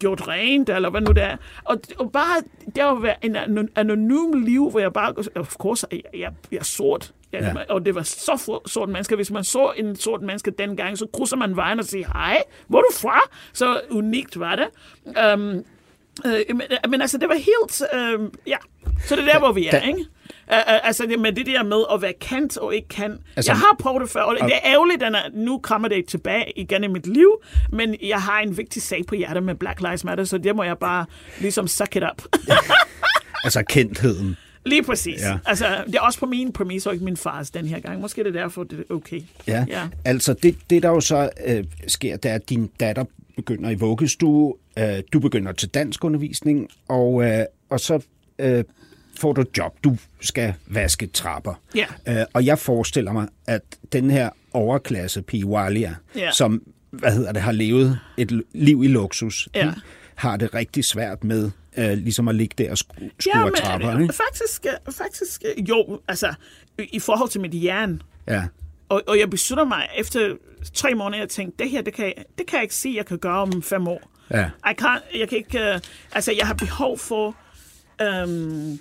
[0.00, 1.36] gjort rent, eller hvad nu det er.
[1.64, 2.42] Og, og bare,
[2.76, 7.12] der var en anonym liv, hvor jeg bare, of course, jeg, jeg, jeg er sort,
[7.32, 7.54] Ja, ja.
[7.68, 9.16] Og det var så sort mennesker.
[9.16, 12.78] Hvis man så en sort menneske dengang, så krydser man vejen og siger, hej, hvor
[12.78, 13.20] er du fra?
[13.52, 14.66] Så unikt var det.
[15.34, 15.64] Um,
[16.26, 17.82] øh, men, men altså, det var helt...
[17.94, 18.56] Øh, ja,
[19.04, 20.04] så det er der, hvor vi er, da, ikke?
[20.48, 23.18] Uh, altså det med det der med at være kendt og ikke kan.
[23.36, 26.58] Altså, jeg har prøvet det før, og det er ærgerligt, at nu kommer det tilbage
[26.58, 30.04] igen i mit liv, men jeg har en vigtig sag på hjertet med Black Lives
[30.04, 31.06] Matter, så det må jeg bare
[31.40, 32.22] ligesom suck it up.
[33.44, 34.36] altså kendtheden.
[34.66, 35.20] Lige præcis.
[35.20, 35.38] Ja.
[35.46, 38.00] Altså, det er også på min præmis, og ikke min fars den her gang.
[38.00, 39.20] Måske det er derfor, det er okay.
[39.46, 39.88] Ja, ja.
[40.04, 43.04] altså det, det der jo så øh, sker, det er, at din datter
[43.36, 48.00] begynder i vuggestue, øh, du begynder til danskundervisning, og, øh, og så
[48.38, 48.64] øh,
[49.16, 49.84] får du job.
[49.84, 51.54] Du skal vaske trapper.
[51.74, 51.86] Ja.
[52.08, 56.30] Øh, og jeg forestiller mig, at den her overklasse pige Walia, ja.
[56.30, 59.72] som hvad hedder det, har levet et liv i luksus, ja.
[60.14, 63.54] har det rigtig svært med øh, ligesom at ligge der og skru, skru ja, men,
[63.54, 63.98] trapper.
[63.98, 64.14] Ikke?
[64.14, 66.34] Faktisk, øh, faktisk, øh, jo, altså,
[66.78, 68.02] i forhold til mit hjern.
[68.28, 68.42] Ja.
[68.88, 70.36] Og, og jeg beslutter mig efter
[70.74, 73.06] tre måneder, at tænke, det her, det kan, jeg, det kan jeg ikke sige, jeg
[73.06, 74.10] kan gøre om fem år.
[74.30, 74.50] Ja.
[74.66, 74.88] Jeg, kan,
[75.18, 75.80] jeg kan ikke, uh,
[76.12, 77.36] altså, jeg har behov for,
[78.24, 78.80] um,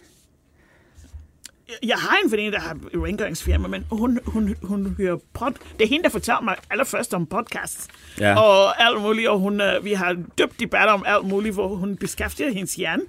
[1.84, 5.52] jeg har en veninde, der har rengøringsfirma, men hun, hun, hun hører pod.
[5.52, 7.88] Det er hende, der fortæller mig allerførst om podcasts.
[8.20, 8.40] Ja.
[8.40, 11.98] Og alt muligt, og hun, uh, vi har dybt debatter om alt muligt, hvor hun
[11.98, 13.04] beskæftiger hendes hjerne.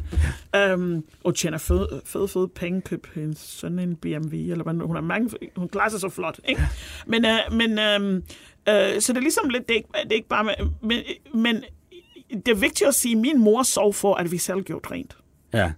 [0.75, 4.97] Um, og tjener fede, fede, fede penge, køb hendes søn en BMW, eller hvad hun
[4.97, 6.41] har mange, hun klarer sig så flot.
[6.49, 6.63] Ikke?
[7.07, 10.17] Men, uh, men um, uh, så det er ligesom lidt, det er ikke, det er
[10.17, 10.99] ikke bare, men,
[11.35, 11.65] men
[12.33, 15.17] det er vigtigt at sige, at min mor sov for, at vi selv gjorde rent.
[15.55, 15.73] Ja.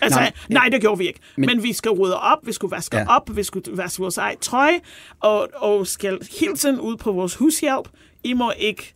[0.00, 1.20] Altså, nej, nej, det gjorde vi ikke.
[1.36, 3.06] Men, men vi skal rydde op, vi skulle vaske ja.
[3.08, 4.72] op, vi skulle vaske vores eget tøj,
[5.20, 7.88] og, og skal hele tiden ud på vores hushjælp.
[8.24, 8.94] I må ikke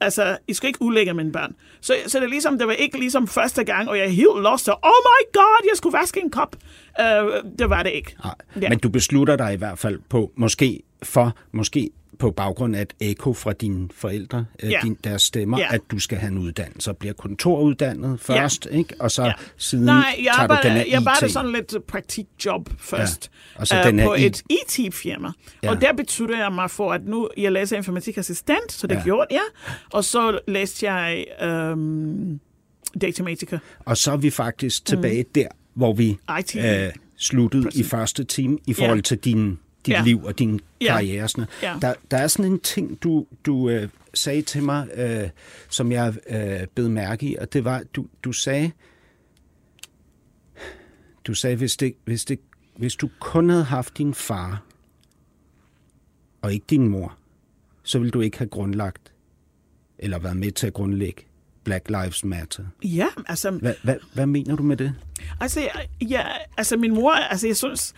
[0.00, 1.54] Altså, I skal ikke ulægge mine børn.
[1.80, 4.42] Så, så det er ligesom, det var ikke ligesom første gang, og jeg er helt
[4.42, 6.56] lost, og oh my god, jeg skulle vaske en kop.
[7.00, 7.06] Uh,
[7.58, 8.16] det var det ikke.
[8.24, 8.68] Nej, ja.
[8.68, 12.94] Men du beslutter dig i hvert fald på, måske for, måske på baggrund af et
[13.00, 14.80] eko fra dine forældre, øh, ja.
[14.82, 15.74] din, deres stemmer, ja.
[15.74, 18.76] at du skal have en uddannelse og bliver kontoruddannet først, ja.
[18.76, 18.94] ikke?
[18.98, 19.32] og så ja.
[19.56, 23.60] siden Nej, jeg tager bare, du den her Jeg bare sådan lidt praktikjob først ja.
[23.60, 25.28] og så uh, den på et IT-firma.
[25.62, 25.70] Ja.
[25.70, 29.02] Og der betyder jeg mig for, at nu jeg læser informatikassistent, så det ja.
[29.02, 29.44] gjorde jeg,
[29.92, 31.24] og så læste jeg
[31.72, 32.40] um,
[33.00, 33.58] Datamatica.
[33.84, 35.28] Og så er vi faktisk tilbage mm.
[35.34, 36.18] der, hvor vi
[36.56, 37.86] øh, sluttede Præcis.
[37.86, 39.02] i første time i forhold ja.
[39.02, 40.02] til din dit ja.
[40.04, 41.28] liv og din karriere.
[41.28, 41.78] Sådan ja.
[41.82, 45.28] der, der er sådan en ting, du, du øh, sagde til mig, øh,
[45.68, 48.70] som jeg øh, bed mærke i, og det var, du, du sagde,
[51.24, 52.40] du sagde, hvis, det, hvis, det,
[52.76, 54.62] hvis du kun havde haft din far,
[56.42, 57.16] og ikke din mor,
[57.82, 59.12] så ville du ikke have grundlagt,
[59.98, 61.22] eller været med til at grundlægge
[61.64, 62.64] Black Lives Matter.
[62.82, 63.50] Ja, altså...
[63.50, 64.94] Hvad, hvad, hvad mener du med det?
[65.40, 65.68] Altså,
[66.00, 66.26] ja,
[66.56, 67.94] altså min mor, altså jeg synes,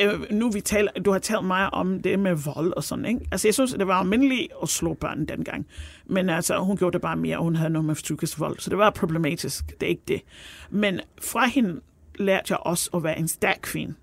[0.00, 3.20] øh, nu vi taler, du har talt meget om det med vold og sådan, ikke?
[3.32, 5.66] Altså, jeg synes, det var almindeligt at slå børn dengang.
[6.06, 8.58] Men altså, hun gjorde det bare mere, og hun havde noget med psykisk vold.
[8.58, 9.80] Så det var problematisk.
[9.80, 10.22] Det er ikke det.
[10.70, 11.80] Men fra hende
[12.14, 13.94] lærte jeg også at være en stærk kvinde.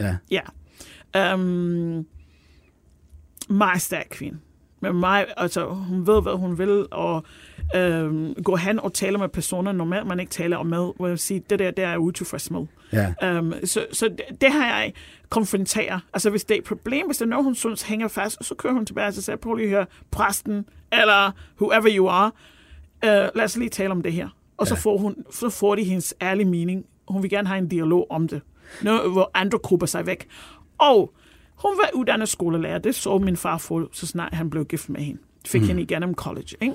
[0.00, 0.16] Ja.
[0.30, 0.40] Ja.
[1.34, 2.06] Um,
[3.48, 4.38] meget stærk kvinde.
[4.80, 7.24] Men mig, altså, hun ved, hvad hun vil, og
[7.76, 11.18] øh, gå hen og tale med personer, normalt man ikke taler om med, hvor jeg
[11.18, 12.66] siger, det der, det er jeg utilfreds med.
[12.92, 13.38] Ja.
[13.38, 14.92] Um, så, så det, det har jeg
[15.28, 16.00] konfronteret.
[16.12, 18.54] Altså hvis det er et problem, hvis der er noget, hun synes hænger fast, så
[18.54, 22.30] kører hun tilbage og siger, prøv lige at høre præsten, eller whoever you are,
[23.02, 24.28] uh, lad os lige tale om det her.
[24.56, 24.74] Og ja.
[24.74, 26.84] så, får hun, så får de hendes ærlige mening.
[27.08, 28.40] Hun vil gerne have en dialog om det.
[28.82, 30.28] Noget, hvor andre grupper sig væk.
[30.78, 31.14] Og
[31.54, 32.78] hun var uddannet skolelærer.
[32.78, 35.66] Det så min far få, så snart han blev gift med hende fik mm.
[35.66, 36.56] hende igennem college.
[36.60, 36.74] Ikke?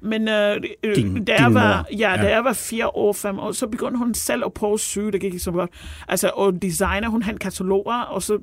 [0.00, 0.62] Men øh,
[0.96, 2.22] din, da, jeg var, ja, ja.
[2.22, 5.12] da jeg var fire år, fem år, så begyndte hun selv at prøve at syge,
[5.12, 5.70] det gik ikke så godt.
[6.08, 8.38] Altså, og designer, hun havde kataloger, og så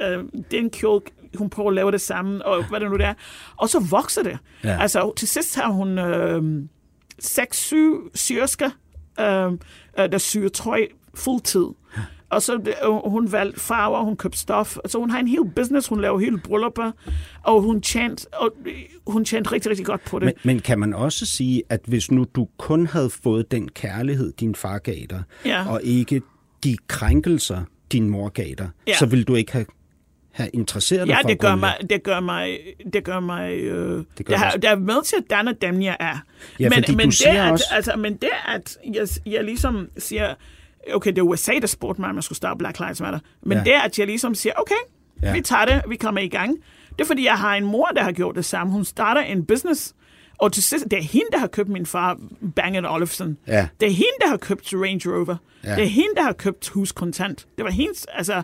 [0.00, 1.00] øh, øh, den kjole,
[1.34, 3.14] hun prøver at lave det samme, og hvad det nu er.
[3.56, 4.38] Og så vokser det.
[4.64, 4.78] Ja.
[4.80, 6.62] Altså, til sidst har hun øh,
[7.18, 8.70] seks, syv syrsker,
[9.20, 9.52] øh,
[9.98, 11.66] øh der syr trøj fuldtid.
[12.34, 14.76] Og så øh, hun valgte farver, hun købte stof.
[14.86, 16.90] Så hun har en hel business, hun laver hele bryllupper,
[17.42, 18.52] og hun tjente, og
[19.06, 20.26] hun tjente rigtig, rigtig godt på det.
[20.26, 24.32] Men, men kan man også sige, at hvis nu du kun havde fået den kærlighed,
[24.32, 25.68] din far gav dig, ja.
[25.68, 26.22] og ikke
[26.64, 27.62] de krænkelser,
[27.92, 28.94] din mor gav dig, ja.
[28.98, 29.66] så ville du ikke have
[30.34, 32.58] have interesseret dig ja, for det gør mig, det gør mig,
[32.92, 35.82] det gør mig, øh, det, gør det, har, det er med til at danne dem,
[35.82, 36.18] jeg er.
[36.60, 37.64] Ja, men, men, det siger at, også...
[37.72, 40.34] altså, men det, at jeg, jeg ligesom siger,
[40.94, 43.18] okay, det er USA, der spurgte mig, om jeg skulle starte Black Lives Matter.
[43.42, 43.64] Men Ja.
[43.64, 44.74] det at jeg ligesom siger, okay,
[45.22, 45.32] Ja.
[45.32, 46.56] vi tager det, vi kommer i gang.
[46.90, 48.72] Det er, fordi jeg har en mor, der har gjort det samme.
[48.72, 49.94] Hun starter en business,
[50.38, 52.18] og til sidst, det er hende, der har købt min far,
[52.56, 53.38] Bang Olufsen.
[53.46, 53.68] Ja.
[53.80, 55.36] Det er hende, der har købt Range Rover.
[55.64, 55.74] Ja.
[55.74, 57.46] Det er hende, der har købt hus kontant.
[57.56, 58.42] Det var hendes, altså,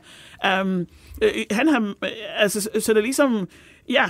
[0.62, 0.86] um,
[1.22, 3.48] øh, han har, øh, altså, så- så det er ligesom,
[3.88, 4.04] ja,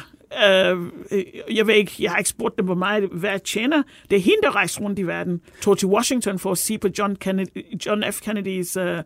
[0.49, 0.79] øh,
[1.11, 1.25] øh,
[1.57, 3.83] jeg ved ikke, jeg har ikke spurgt dem, hvor meget hvad jeg tjener.
[4.11, 6.89] Det er hende, der rejser rundt i verden, tog til Washington for at se på
[6.99, 8.21] John, Kennedy, John F.
[8.21, 8.99] Kennedys øh,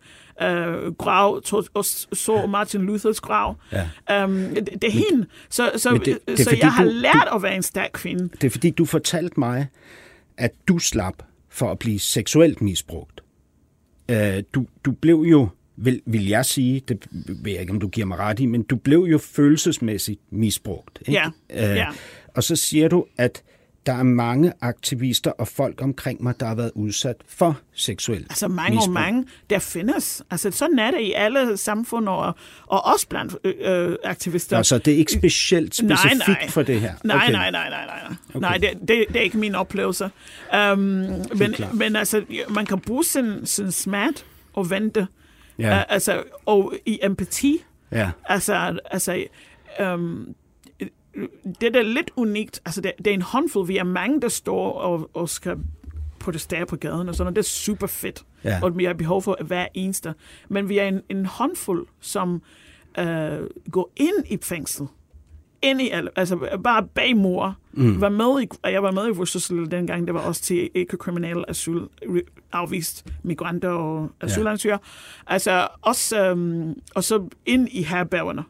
[0.43, 3.57] øh, grav, tog, og så Martin Luthers grav.
[4.09, 4.25] Ja.
[4.25, 5.27] Um, det, det er hende.
[5.51, 7.91] Så, så, det- det er så fordi, jeg har du- lært at være en stærk
[7.93, 8.29] kvinde.
[8.29, 9.67] Det er fordi, du fortalte mig,
[10.39, 13.21] at du slap for at blive seksuelt misbrugt.
[14.11, 17.89] Øh, du, du blev jo, vil, vil jeg sige, det ved jeg ikke, om du
[17.89, 20.99] giver mig ret i, men du blev jo følelsesmæssigt misbrugt.
[21.07, 21.13] Ikke?
[21.13, 21.27] Ja,
[21.71, 21.87] Øh, ja.
[22.35, 23.43] Og så siger du, at
[23.87, 28.49] der er mange aktivister og folk omkring mig, der har været udsat for seksuel Altså
[28.49, 28.89] mange misbrug.
[28.89, 30.23] og mange, der findes.
[30.31, 32.35] Altså sådan er det i alle samfund, og,
[32.67, 34.57] og også blandt øh, aktivister.
[34.57, 36.49] Altså, det er ikke specielt specifikt nej, nej.
[36.49, 36.95] for det her.
[37.05, 37.33] Nej, Okay.
[37.33, 38.01] nej, nej, nej, nej.
[38.09, 38.17] nej.
[38.29, 38.41] Okay.
[38.41, 40.11] Nej, det, det, det er ikke min oplevelse.
[40.73, 44.23] Um, men, men altså, man kan bruge sin, sin smerte
[44.53, 45.07] og vente.
[45.59, 45.77] Ja.
[45.77, 47.65] Uh, altså, og i empati.
[47.93, 48.11] Ja.
[48.25, 49.25] Altså, altså
[49.81, 50.35] um,
[51.61, 52.61] det der er lidt unikt.
[52.65, 53.67] Altså, det, det er en håndfuld.
[53.67, 55.57] Vi er mange, der står og, og skal
[56.19, 57.37] protestere på gaden og sådan noget.
[57.37, 58.25] Det er super fedt.
[58.45, 58.59] Ja.
[58.63, 60.15] Og vi har behov for hver eneste.
[60.49, 62.43] Men vi er en, en håndfuld, som
[62.99, 63.41] øh,
[63.71, 64.87] går ind i fængsel.
[65.65, 67.57] Ind i altså bare bag mor.
[67.73, 68.01] Mm.
[68.01, 71.51] Var med i, og jeg var med i Worcester dengang, det var også til ikke-kriminelle
[71.51, 71.81] asyl,
[72.53, 74.79] afvist migranter og asylansøgere.
[75.27, 78.45] Altså også, øhm, og så ind i herbergerne.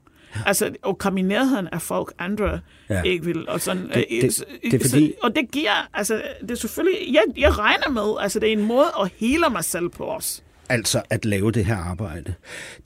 [0.46, 2.60] Altså, og nærheden af folk, andre
[2.90, 2.94] Ja.
[2.94, 3.02] ja.
[3.02, 3.48] ikke vil.
[3.48, 6.54] Og, sådan, Det- øh, det- det er fordi- så, og det giver, altså, det er
[6.54, 10.04] selvfølgelig, jeg, jeg regner med, altså, det er en måde at hele mig selv på
[10.04, 10.42] os.
[10.68, 12.34] Altså at lave det her arbejde.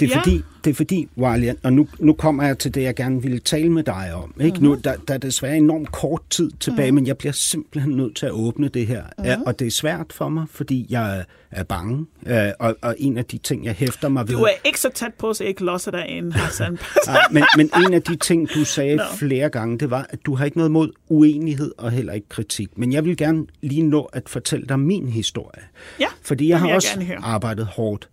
[0.00, 0.20] Det er Ja.
[0.20, 3.38] fordi, det er fordi Walia, og nu, nu kommer jeg til det, jeg gerne ville
[3.38, 4.34] tale med dig om.
[4.40, 4.54] Ikke?
[4.54, 4.64] Mhm.
[4.64, 8.26] Nu, der, der er desværre enormt kort tid tilbage, men jeg bliver simpelthen nødt til
[8.26, 9.02] at åbne det her.
[9.18, 9.26] Mhm.
[9.26, 12.06] Ja, og det er svært for mig, fordi jeg er, bange.
[12.26, 14.34] Øh, og, og en af de ting, jeg hæfter mig ved...
[14.36, 16.78] Du er ikke så tæt på, så jeg ikke losser dig ind, Hassan.
[17.06, 19.02] Nej, men, men en af de ting, du sagde Nå.
[19.16, 22.78] flere gange, det var, at du har ikke noget mod uenighed og heller ikke kritik.
[22.78, 25.62] Men jeg vil gerne lige nå at fortælle dig min historie.
[26.00, 28.08] Ja, Fordi jeg har jeg også arbejdet hårdt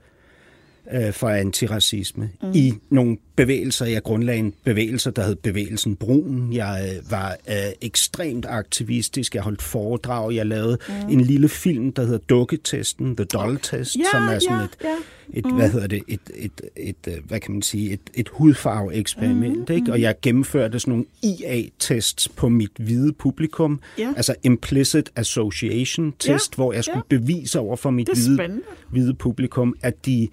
[0.93, 2.51] øh, for antiracisme mm.
[2.53, 3.86] i nogle bevægelser.
[3.86, 6.49] Jeg grundlagde en bevægelse, der hed Bevægelsen Brun.
[6.53, 9.36] Jeg øh, var øh, ekstremt aktivistisk.
[9.36, 10.36] Jeg holdt foredrag.
[10.36, 11.09] Jeg lavede mm.
[11.09, 14.77] en lille film, der hedder Dukketesten, The Doll Test, Ja, som er sådan ja, et,
[14.83, 14.95] ja.
[15.39, 19.69] et hvad hedder det, et, et, et, et, hvad kan man sige, et, et hudfarve-eksperiment,
[19.69, 19.91] Mm, ikke?
[19.91, 24.13] Og jeg gennemførte sådan nogle IA-tests på mit hvide publikum, Ja.
[24.17, 27.17] altså Implicit Association Test, Ja, hvor jeg skulle ja.
[27.17, 28.61] bevise over for mit hvide,
[28.91, 30.27] hvide publikum, at de,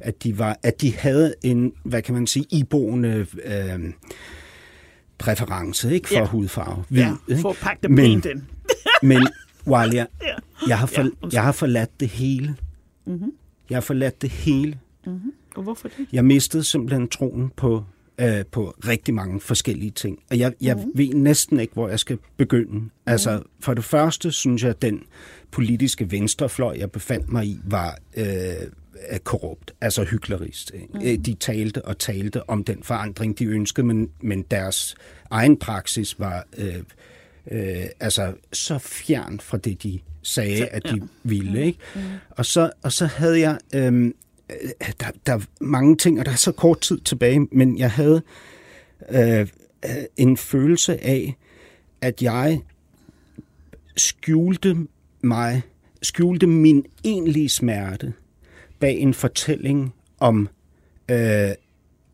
[0.00, 3.92] at de var, at de havde en, hvad kan man sige, iboende øh,
[5.18, 6.26] præference, ikke, for Ja.
[6.26, 6.84] hudfarve.
[6.88, 7.40] Hvid, Ja, ikke?
[7.40, 8.22] for at pakke det Men- ind.
[9.02, 9.28] Men,
[9.66, 10.34] Walia, Ja.
[10.68, 12.56] jeg har, for, Ja, jeg har forladt det hele.
[13.06, 13.32] Mhm.
[13.70, 14.78] Jeg har forladt det hele.
[15.56, 16.06] Og hvorfor det?
[16.12, 17.84] Jeg mistede simpelthen troen på,
[18.18, 20.18] øh, på rigtig mange forskellige ting.
[20.30, 20.82] Og jeg, jeg mm.
[20.94, 22.90] ved næsten ikke, hvor jeg skal begynde.
[23.06, 25.02] Altså, for det første synes jeg, at den
[25.50, 28.24] politiske venstrefløj, jeg befandt mig i, var øh,
[29.24, 30.72] korrupt, altså hyggeligst.
[30.94, 31.22] Mm.
[31.22, 34.96] De talte og talte om den forandring, de ønskede, men, men deres
[35.30, 36.76] egen praksis var øh,
[37.50, 41.64] øh, altså så fjern fra det, de sagde, at de ville.
[41.64, 41.78] Ikke?
[42.30, 43.58] Og, så, og så havde jeg...
[43.74, 44.12] Øh,
[45.00, 48.22] der, der er mange ting, og der er så kort tid tilbage, men jeg havde
[49.10, 49.46] øh, øh,
[50.16, 51.36] en følelse af,
[52.00, 52.60] at jeg
[53.96, 54.76] skjulte
[55.20, 55.62] mig,
[56.02, 58.12] skjulte min egentlige smerte
[58.80, 60.48] bag en fortælling om
[61.10, 61.50] øh,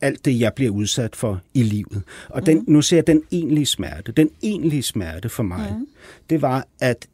[0.01, 2.03] alt det, jeg bliver udsat for i livet.
[2.29, 4.13] Og den, nu ser jeg den egentlige smerte.
[4.13, 5.87] Den egentlige smerte for mig, mm.
[6.31, 7.09] det var, at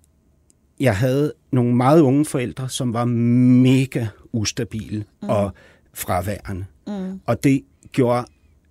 [0.81, 5.29] jeg havde nogle meget unge forældre, som var mega ustabile mm.
[5.29, 5.53] og
[5.95, 6.65] fraværende.
[6.87, 7.21] Mm.
[7.27, 8.27] Og det gjorde,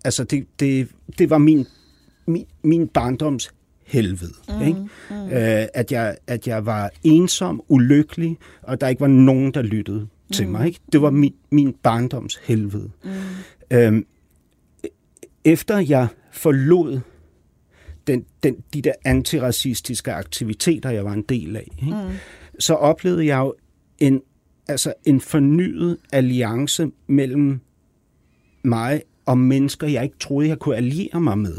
[0.05, 1.65] altså det, det, det var min,
[2.25, 3.51] min, min barndoms
[3.85, 4.33] helvede.
[4.47, 4.67] Mm.
[4.67, 4.79] Ikke?
[5.09, 5.15] Mm.
[5.15, 10.07] Øh, at, jeg, at jeg var ensom, ulykkelig, og der ikke var nogen, der lyttede
[10.29, 10.33] mm.
[10.33, 10.67] til mig.
[10.67, 10.79] Ikke?
[10.91, 12.91] Det var min, min barndoms helvede.
[13.03, 13.11] Mm.
[13.71, 14.05] Øhm,
[15.45, 16.99] efter jeg forlod
[18.07, 21.95] den, den, de der antiracistiske aktiviteter, jeg var en del af, ikke?
[21.95, 22.13] Mm.
[22.59, 23.53] så oplevede jeg jo
[23.99, 24.21] en,
[24.67, 27.59] altså en fornyet alliance mellem
[28.63, 31.57] mig og mennesker, jeg ikke troede, jeg kunne alliere mig med.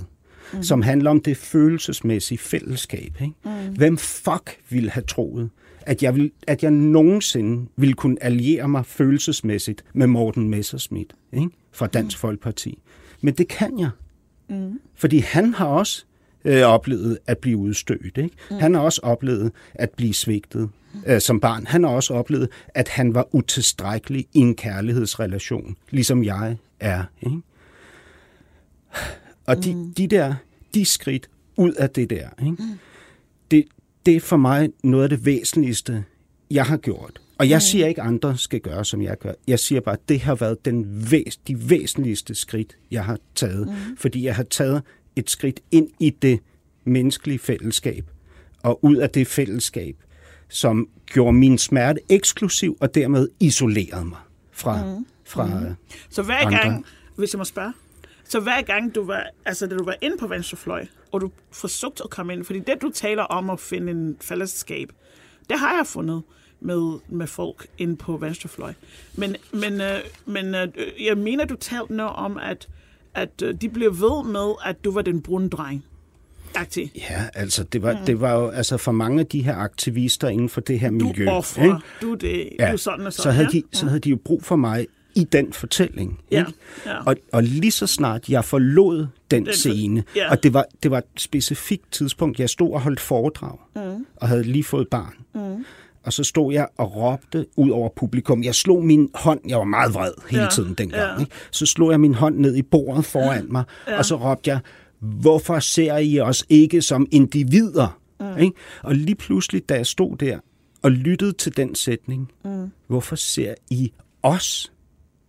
[0.52, 0.62] mm.
[0.62, 3.16] som handler om det følelsesmæssige fællesskab.
[3.20, 3.34] Ikke?
[3.44, 3.74] Mm.
[3.76, 5.50] Hvem fuck ville have troet,
[5.90, 11.50] at jeg, vil, at jeg nogensinde ville kunne alliere mig følelsesmæssigt med Morten Messerschmidt ikke?
[11.72, 12.20] fra Dansk mm.
[12.20, 12.78] Folkeparti.
[13.20, 13.90] Men det kan jeg.
[14.48, 14.80] Mm.
[14.94, 16.04] Fordi han har også
[16.44, 18.18] øh, oplevet at blive udstødt.
[18.18, 18.30] Ikke?
[18.50, 18.56] Mm.
[18.56, 20.68] Han har også oplevet at blive svigtet
[21.06, 21.66] øh, som barn.
[21.66, 27.04] Han har også oplevet, at han var utilstrækkelig i en kærlighedsrelation, ligesom jeg er.
[27.22, 27.40] Ikke?
[29.46, 29.94] Og de, mm.
[29.94, 30.34] de der,
[30.74, 32.62] de skridt ud af det der, ikke?
[32.62, 32.78] Mm.
[34.10, 36.04] Det, er for mig noget af det væsentligste,
[36.50, 37.20] jeg har gjort.
[37.38, 37.60] Og jeg mm.
[37.60, 39.32] siger ikke, at andre skal gøre, som jeg gør.
[39.48, 43.66] Jeg siger bare, at det har været den væs- de væsentligste skridt, jeg har taget.
[43.68, 43.96] Mm.
[43.96, 44.82] Fordi jeg har taget
[45.16, 46.40] et skridt ind i det
[46.84, 48.04] menneskelige fællesskab,
[48.62, 49.96] og ud af det fællesskab,
[50.48, 54.18] som gjorde min smerte eksklusiv, og dermed isolerede mig
[54.52, 55.06] fra, mm.
[55.24, 55.74] fra mm.
[56.10, 56.58] Så hver andre.
[56.58, 56.84] gang,
[57.16, 57.72] hvis jeg må spørge,
[58.30, 62.04] så hver gang du var, altså da du var inde på venstrefløj, og du forsøgte
[62.04, 64.92] at komme ind, fordi det du taler om at finde en fællesskab,
[65.48, 66.22] det har jeg fundet
[66.60, 68.72] med, med folk inde på venstrefløj.
[69.14, 70.68] Men, men, øh, men øh,
[71.00, 72.68] jeg mener, du talte noget om, at,
[73.14, 75.84] at øh, de blev ved med, at du var den brune dreng.
[76.54, 76.86] Aktiv.
[76.96, 78.06] Ja, altså det var, mm.
[78.06, 81.24] det var jo altså for mange af de her aktivister inden for det her miljø.
[81.24, 81.76] Du offrer, ikke?
[82.02, 82.72] du det, ja.
[82.72, 83.22] du sådan og sådan.
[83.22, 83.58] Så havde, ja?
[83.58, 84.86] de, så havde de jo brug for mig
[85.20, 86.18] i den fortælling.
[86.30, 86.52] Ja, Ikke?
[86.86, 87.04] ja.
[87.06, 90.30] Og, og lige så snart jeg forlod den, Den- scene, ja.
[90.30, 94.06] og det var, det var et specifikt tidspunkt, jeg stod og holdt foredrag, mm.
[94.16, 95.14] og havde lige fået barn.
[95.34, 95.64] Mm.
[96.02, 98.42] Og så stod jeg og råbte ud over publikum.
[98.44, 101.14] Jeg slog min hånd, jeg var meget vred hele Ja, tiden dengang.
[101.14, 101.20] ja.
[101.20, 101.32] Ikke?
[101.50, 103.64] Så slog jeg min hånd ned i bordet foran mig,
[103.98, 104.60] og så råbte jeg,
[105.00, 107.98] hvorfor ser I os ikke som individer?
[108.20, 108.38] Mm.
[108.38, 108.56] Ikke?
[108.82, 110.38] Og lige pludselig, da jeg stod der
[110.82, 112.70] og lyttede til den sætning, mm.
[112.86, 113.92] hvorfor ser I
[114.22, 114.72] os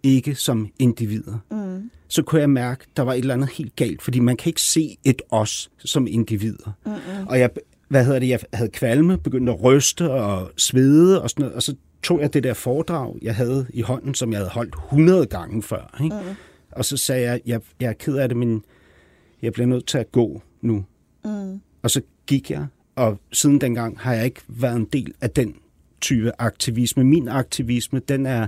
[0.04, 1.38] ikke som individer?
[1.52, 1.92] Mm.
[2.08, 4.62] Så kunne jeg mærke, der var et eller andet helt galt, fordi man kan ikke
[4.62, 6.72] se et os som individer.
[6.86, 7.28] Mm-hmm.
[7.28, 7.50] Og jeg,
[7.88, 11.64] hvad hedder det, jeg havde kvalme, begyndte at ryste og svede og sådan noget, og
[11.64, 15.26] så tog jeg det der foredrag, jeg havde i hånden, som jeg havde holdt 100
[15.26, 16.00] gange før.
[16.04, 16.16] Ikke?
[16.16, 16.36] Mm.
[16.72, 18.64] Og så sagde jeg, jeg, jeg er ked af det, men
[19.42, 20.86] jeg bliver nødt til at gå nu.
[21.26, 21.62] Mm.
[21.82, 25.56] Og så gik jeg, og siden dengang har jeg ikke været en del af den
[26.02, 27.04] type aktivisme.
[27.04, 28.48] Min aktivisme, den er,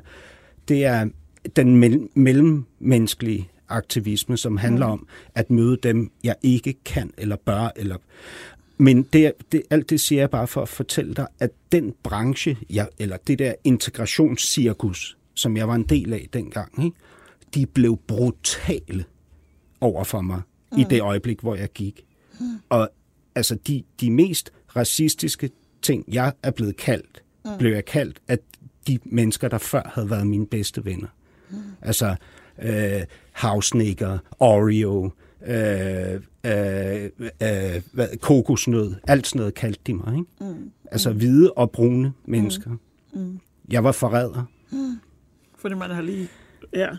[0.68, 1.10] det er
[1.56, 7.72] den mell- mellemmenneskelige aktivisme, som handler om at møde dem, jeg ikke kan eller bør.
[7.76, 7.98] Eller...
[8.78, 12.58] Men det, det, alt det siger jeg bare for at fortælle dig, at den branche,
[12.70, 16.98] jeg, eller det der integrationscirkus, som jeg var en del af dengang, ikke?
[17.54, 19.06] de blev brutale
[19.82, 20.41] over for mig
[20.72, 20.80] mm.
[20.80, 22.06] i det øjeblik, hvor jeg gik.
[22.39, 22.46] Mm.
[22.70, 22.89] Og
[23.36, 25.50] altså de, de mest racistiske
[25.82, 27.52] ting, jeg er blevet kaldt, mm.
[27.60, 28.39] blev jeg kaldt af
[28.88, 31.08] de mennesker, der før havde været mine bedste venner.
[31.54, 31.62] Mm.
[31.82, 32.16] Altså
[32.62, 33.01] øh,
[33.32, 35.12] havsnikker, Oreo,
[35.45, 36.14] øh,
[36.45, 37.10] øh,
[37.41, 40.14] øh, hvad, kokosnød, alt sådan noget kaldte de mig.
[40.14, 40.54] Ikke?
[40.54, 40.72] Mm.
[40.91, 42.70] Altså hvide og brune mennesker.
[42.70, 43.20] Mm.
[43.22, 43.39] Mm.
[43.72, 44.43] Jeg var forræder.
[45.58, 46.28] Fordi man har lige...
[46.74, 46.89] Ja.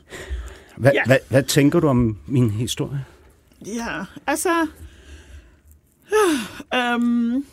[0.76, 1.02] Hva, Ja.
[1.06, 3.04] hvad, hvad tænker du om min historie?
[3.66, 4.66] Ja, altså...
[6.96, 7.46] Um,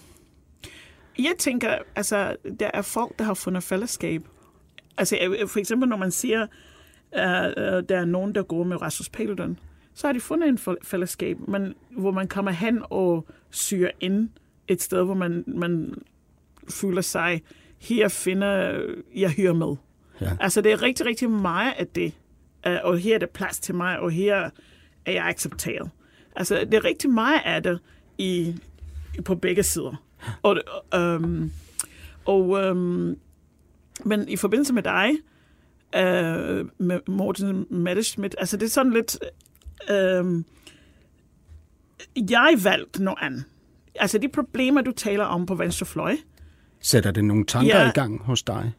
[1.20, 4.28] jeg tænker, altså, der er folk, der har fundet fællesskab.
[4.97, 6.47] Altså, øh, for eksempel, når man siger,
[7.16, 9.59] uh, der er nogen, der går med Rasmus Paludan,
[9.93, 14.30] så har de fundet en fæ- fællesskab, men, hvor man kommer hen og syr ind
[14.68, 15.93] et sted, hvor man, man
[16.70, 17.41] føler sig,
[17.80, 18.82] her finder
[19.16, 19.76] jeg hører med.
[20.22, 20.38] Ja.
[20.39, 22.14] Altså, det er rigtig, rigtig meget af det.
[22.68, 24.49] Uh, og her er der plads til mig, og her
[25.05, 25.89] er jeg accepteret.
[26.36, 27.80] Altså, det er rigtig meget af det
[28.18, 28.55] i,
[29.26, 30.03] på begge sider.
[30.41, 30.57] Og,
[30.95, 31.51] øhm,
[32.26, 33.18] og øhm,
[34.05, 35.12] men i forbindelse med dig,
[35.96, 39.18] øh, med Morten Messerschmidt, altså det er sådan lidt,
[39.92, 40.46] øhm,
[42.30, 43.44] jeg valgte noget andet.
[43.96, 46.18] Altså de problemer, du taler om på venstrefløj,
[46.84, 47.88] Sætter det nogle tanker Ja.
[47.89, 48.72] i gang hos dig?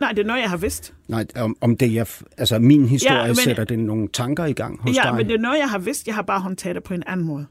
[0.00, 0.94] nej, det er noget, jeg har vidst.
[1.08, 2.06] Nej, om, om det jeg,
[2.36, 5.14] altså min historie Ja, men- sætter det nogle tanker i gang hos ja, dig?
[5.14, 6.06] men det er noget, jeg har vidst.
[6.06, 7.46] Jeg har bare håndteret det på en anden måde.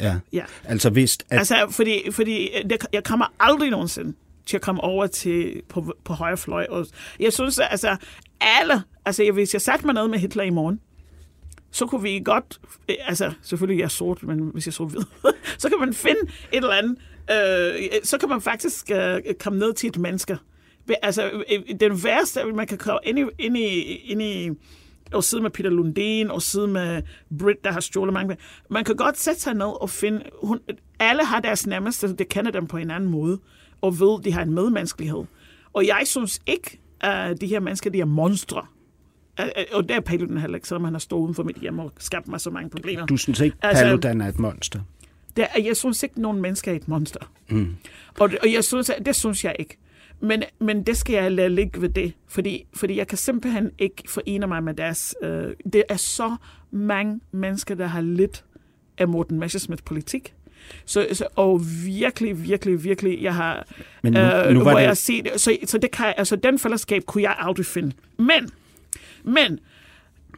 [0.00, 0.16] ja.
[0.32, 0.44] Ja.
[0.64, 4.14] Altså vidst, at Altså, fordi, fordi det, jeg kommer aldrig nogensinde
[4.46, 6.66] til at komme over til på, på højre fløj.
[6.70, 6.86] Og
[7.20, 7.96] jeg synes, at, altså,
[8.40, 10.80] alle, altså, hvis jeg satte mig ned med Hitler i morgen,
[11.70, 15.02] så kunne vi godt, eh, altså selvfølgelig jeg er sort, men hvis jeg så hvid,
[15.58, 16.20] så kan man finde
[16.52, 16.96] et eller andet,
[17.30, 20.38] øh, så kan man faktisk øh, komme ned til et menneske.
[21.02, 24.50] Altså, øh, øh, den værste, man kan komme ind i, ind i, ind i
[25.12, 27.02] og sidde med Peter Lundin, og sidde med
[27.38, 28.36] Britt, der har stjålet mange.
[28.70, 30.22] Man kan godt sætte sig ned og finde...
[30.42, 30.60] Hun,
[30.98, 33.38] alle har deres nærmeste, det kender dem på en anden måde,
[33.84, 35.24] og ved, de har en medmenneskelighed.
[35.72, 38.62] Og jeg synes ikke, at de her mennesker, de er monstre.
[39.40, 41.56] Øh, øh, Og der er Paludan heller ikke, selvom han har stået uden for mit
[41.56, 43.06] hjem og skabt mig så mange problemer.
[43.06, 44.80] Du synes ikke, Altså- Paludan er et monster?
[45.36, 47.30] Det er, jeg synes ikke, at nogen mennesker er et monster.
[47.50, 47.76] Mm.
[48.18, 49.76] Og, og jeg synes, at- det synes jeg ikke.
[50.20, 54.02] Men, men det skal jeg lade ligge ved det, fordi, fordi jeg kan simpelthen ikke
[54.08, 55.14] forene mig med deres...
[55.22, 56.36] Øh, det er så
[56.70, 58.44] mange mennesker, der har lidt
[58.98, 60.34] af Morten Messerschmidts politik.
[60.86, 63.66] Så, så, og virkelig, virkelig, virkelig, jeg har...
[64.02, 66.58] Men nu- øh, nu var hvor det- jeg set, så, så det kan, altså, den
[66.58, 67.92] fællesskab kunne jeg aldrig finde.
[68.18, 68.50] Men,
[69.24, 69.60] men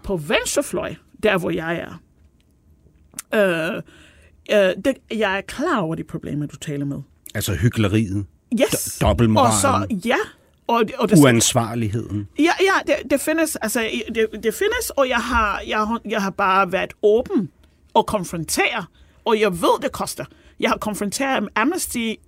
[0.05, 2.01] på venstrefløj, der hvor jeg er,
[3.35, 3.83] øh,
[4.53, 6.99] øh, det, jeg er klar over de problemer, du taler med.
[7.35, 8.27] Altså hyggeleriet,
[8.61, 8.67] Yes.
[8.69, 9.53] Do- dobbeltmoralen.
[9.55, 10.17] Og så, ja.
[10.67, 12.29] Og, og det, uansvarligheden.
[12.39, 16.31] ja, ja det, det findes, altså, det, det findes, og jeg har, jeg, jeg har
[16.31, 17.49] bare været åben
[17.95, 18.85] og konfrontere,
[19.27, 20.25] og jeg ved, det koster.
[20.61, 22.19] Jeg har konfronteret Amnesty i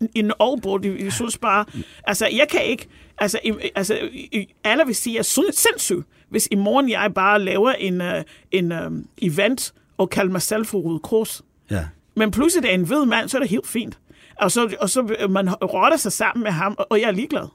[0.41, 1.65] Aalborg, de, de synes bare,
[2.05, 2.87] altså, jeg kan ikke,
[3.19, 7.15] altså, i, altså i, alle vil sige, at jeg er sindssyg, hvis i morgen jeg
[7.15, 8.07] bare laver en, uh,
[8.51, 11.43] en um, event og kalder mig selv for Røde Kors.
[11.71, 11.85] Ja.
[12.17, 13.99] Men pludselig det er en hvid mand, så er det helt fint.
[14.41, 17.47] Og så, og så man rotter sig sammen med ham, og- jeg er ligeglad.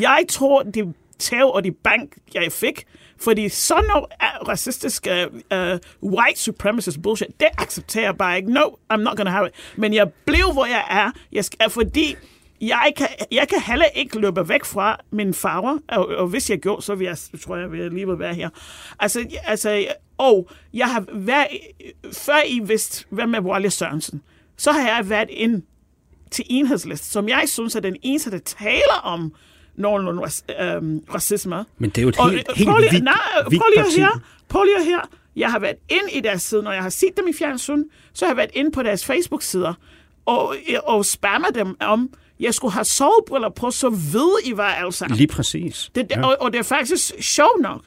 [0.00, 2.84] Jeg tror, de tæv og de bank, jeg fik,
[3.20, 4.04] fordi sådan noget
[4.48, 8.52] racistisk uh, uh, white supremacist bullshit, det accepterer jeg bare ikke.
[8.52, 8.62] No,
[8.92, 9.54] I'm not gonna have it.
[9.76, 12.16] Men jeg blev, hvor jeg er, jeg skal, fordi
[12.60, 16.58] jeg kan, jeg kan heller ikke løbe væk fra min farver, og, og hvis jeg
[16.58, 18.48] gjorde, så vil jeg, tror jeg, vil jeg lige være her.
[18.98, 19.86] Altså, altså,
[20.18, 21.46] og jeg har været,
[22.12, 24.22] før I vidste, hvem er Wally Sørensen,
[24.56, 25.62] så har jeg været ind
[26.30, 29.34] til enhedslist, som jeg synes er den eneste, der taler om
[29.78, 31.64] nogenlunde ras- øhm, racisme.
[31.78, 33.14] Men det er jo et Og, helt, øh, helt prøv lige, nej,
[33.48, 35.02] hvidt prøv lige at høre, prøv lige at høre.
[35.36, 38.24] Jeg har været ind i deres side, når jeg har set dem i fjernsyn, så
[38.24, 39.74] har jeg været inde på deres Facebook-sider
[40.26, 40.54] og,
[40.86, 42.10] og spammer dem om,
[42.40, 45.06] jeg skulle have sovebriller på, så ved I hvad altså.
[45.08, 45.90] Lige præcis.
[45.94, 46.26] Det, ja.
[46.26, 47.80] og, og det er faktisk sjovt nok.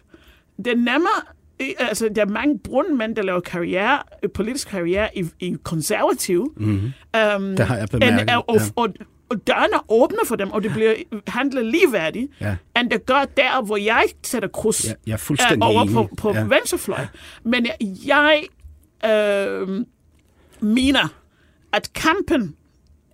[0.58, 1.22] Det er nemmere,
[1.62, 5.56] øh, altså der er mange brune mænd, der laver karriere, øh, politisk karriere i, i
[5.64, 6.50] konservative.
[6.58, 6.76] Mm-hmm.
[6.76, 8.62] Um, Det har jeg bemærket, And, og, ja.
[8.76, 8.90] og, og,
[9.30, 10.94] og dørene åbner for dem, og det bliver
[11.28, 12.56] handlet ligeværdigt, Ja.
[12.80, 15.94] end det gør der, hvor jeg sætter kryds Ja, jeg er øh, over enig.
[15.94, 16.44] på, på Ja.
[16.44, 17.06] venstrefløj.
[17.44, 17.68] Men
[18.06, 18.44] jeg,
[19.06, 19.86] øh,
[20.60, 21.08] mener,
[21.74, 22.56] at kampen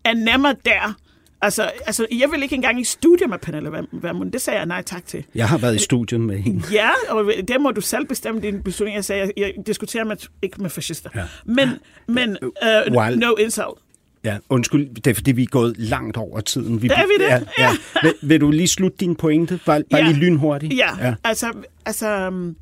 [0.04, 0.96] er nemmere der.
[1.42, 4.32] Altså, altså, jeg vil ikke engang i studie med Pernille Vermund.
[4.32, 5.26] Det sagde jeg nej tak til.
[5.36, 6.64] Jeg har været i studiet med hende.
[6.72, 8.96] Ja, og det må du selv bestemme din beslutning.
[8.96, 11.10] Jeg sagde, jeg, jeg diskuterer med, ikke med fascister.
[11.16, 11.24] Ja.
[11.46, 11.70] Men,
[12.08, 12.48] men uh,
[12.88, 13.80] While- no insult.
[14.26, 16.82] Ja, undskyld, det er fordi, vi er gået langt over tiden.
[16.82, 17.30] Vi, Er vi det?
[17.30, 17.70] Ja, ja.
[18.04, 19.60] Vil, vil du lige slutte din pointe?
[19.66, 20.08] Bare, bare Ja.
[20.08, 20.74] lige lynhurtigt.
[20.78, 21.16] Ja, ja.
[21.24, 21.52] altså,
[21.86, 22.56] altså, um,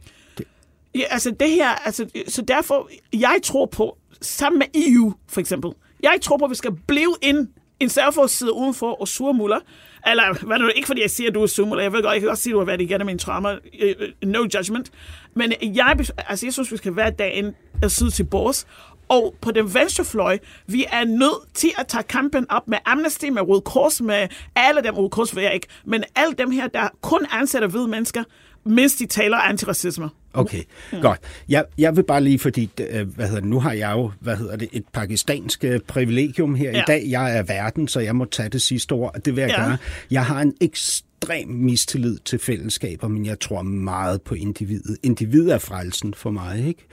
[0.95, 5.71] ja, altså det her, altså, så derfor, jeg tror på, sammen med EU for eksempel,
[6.03, 7.47] jeg tror på, at vi skal blive ind
[7.79, 7.89] en
[8.27, 9.59] side udenfor og surmuller,
[10.07, 12.21] eller hvad nu, ikke fordi jeg siger, at du er surmuller, jeg ved godt, jeg
[12.21, 14.91] kan også sige, at du har været igennem en trauma, øh, øh, no judgment,
[15.35, 15.95] men jeg,
[16.29, 17.53] altså, jeg synes, vi skal være derinde
[17.83, 18.67] og side til bords,
[19.13, 20.37] og på den venstre fløj,
[20.67, 24.81] vi er nødt til at tage kampen op med Amnesty, med Røde Kors, med alle
[24.83, 28.23] dem, Røde Kors vil jeg ikke, men alle dem her, der kun ansætter hvide mennesker,
[28.65, 30.09] mens de taler antiracisme.
[30.33, 30.63] Okay,
[31.01, 31.19] godt.
[31.49, 34.37] Jeg, jeg vil bare lige, fordi øh, hvad hedder det, nu har jeg jo hvad
[34.37, 36.75] hedder det, et pakistansk øh, privilegium her ja.
[36.75, 36.83] i Ja.
[36.87, 37.03] dag.
[37.09, 39.63] Jeg er verden, så jeg må tage det sidste ord, og det vil jeg Ja.
[39.65, 39.77] gøre.
[40.11, 41.07] Jeg har en ekstrem
[41.47, 44.97] mistillid til fællesskaber, men jeg tror meget på individet.
[45.03, 46.85] Individet er frelsen for mig, ikke?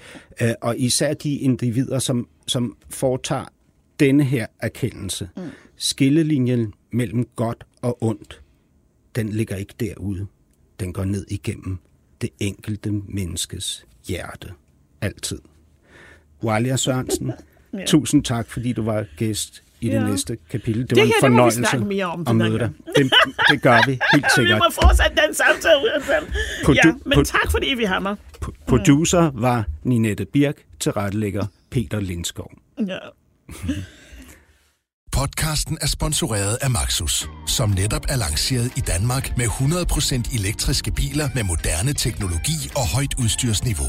[0.42, 3.44] Øh, og især de individer, som, som foretager
[4.00, 5.28] denne her erkendelse.
[5.36, 5.42] Mm.
[5.76, 8.42] Skillelinjen mellem godt og ondt,
[9.14, 10.26] den ligger ikke derude.
[10.80, 11.78] Den går ned igennem
[12.20, 14.48] det enkelte menneskes hjerte.
[15.00, 15.38] Altid.
[16.42, 17.32] Walia Sørensen,
[17.72, 17.84] ja.
[17.86, 20.06] tusind tak, fordi du var gæst i det Ja.
[20.08, 20.82] næste kapitel.
[20.82, 22.70] Det, Det var en her, det må vi fornøjelse snakke mere om at møde dig.
[22.96, 23.12] Det,
[23.50, 24.58] det gør vi helt Vi sikkert.
[24.58, 25.80] må fortsætte den samtale.
[26.64, 28.16] Produ- Ja, men pro- tak, fordi vi har mig.
[28.68, 32.50] Producer var Ninette Birk, tilrettelægger Peter Lindskov.
[32.86, 32.98] Ja.
[35.12, 41.28] Podcasten er sponsoreret af Maxus, som netop er lanceret i Danmark med 100% elektriske biler
[41.34, 43.86] med moderne teknologi og højt udstyrsniveau.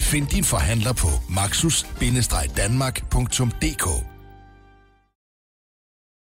[0.00, 3.86] Find din forhandler på maxus-danmark.dk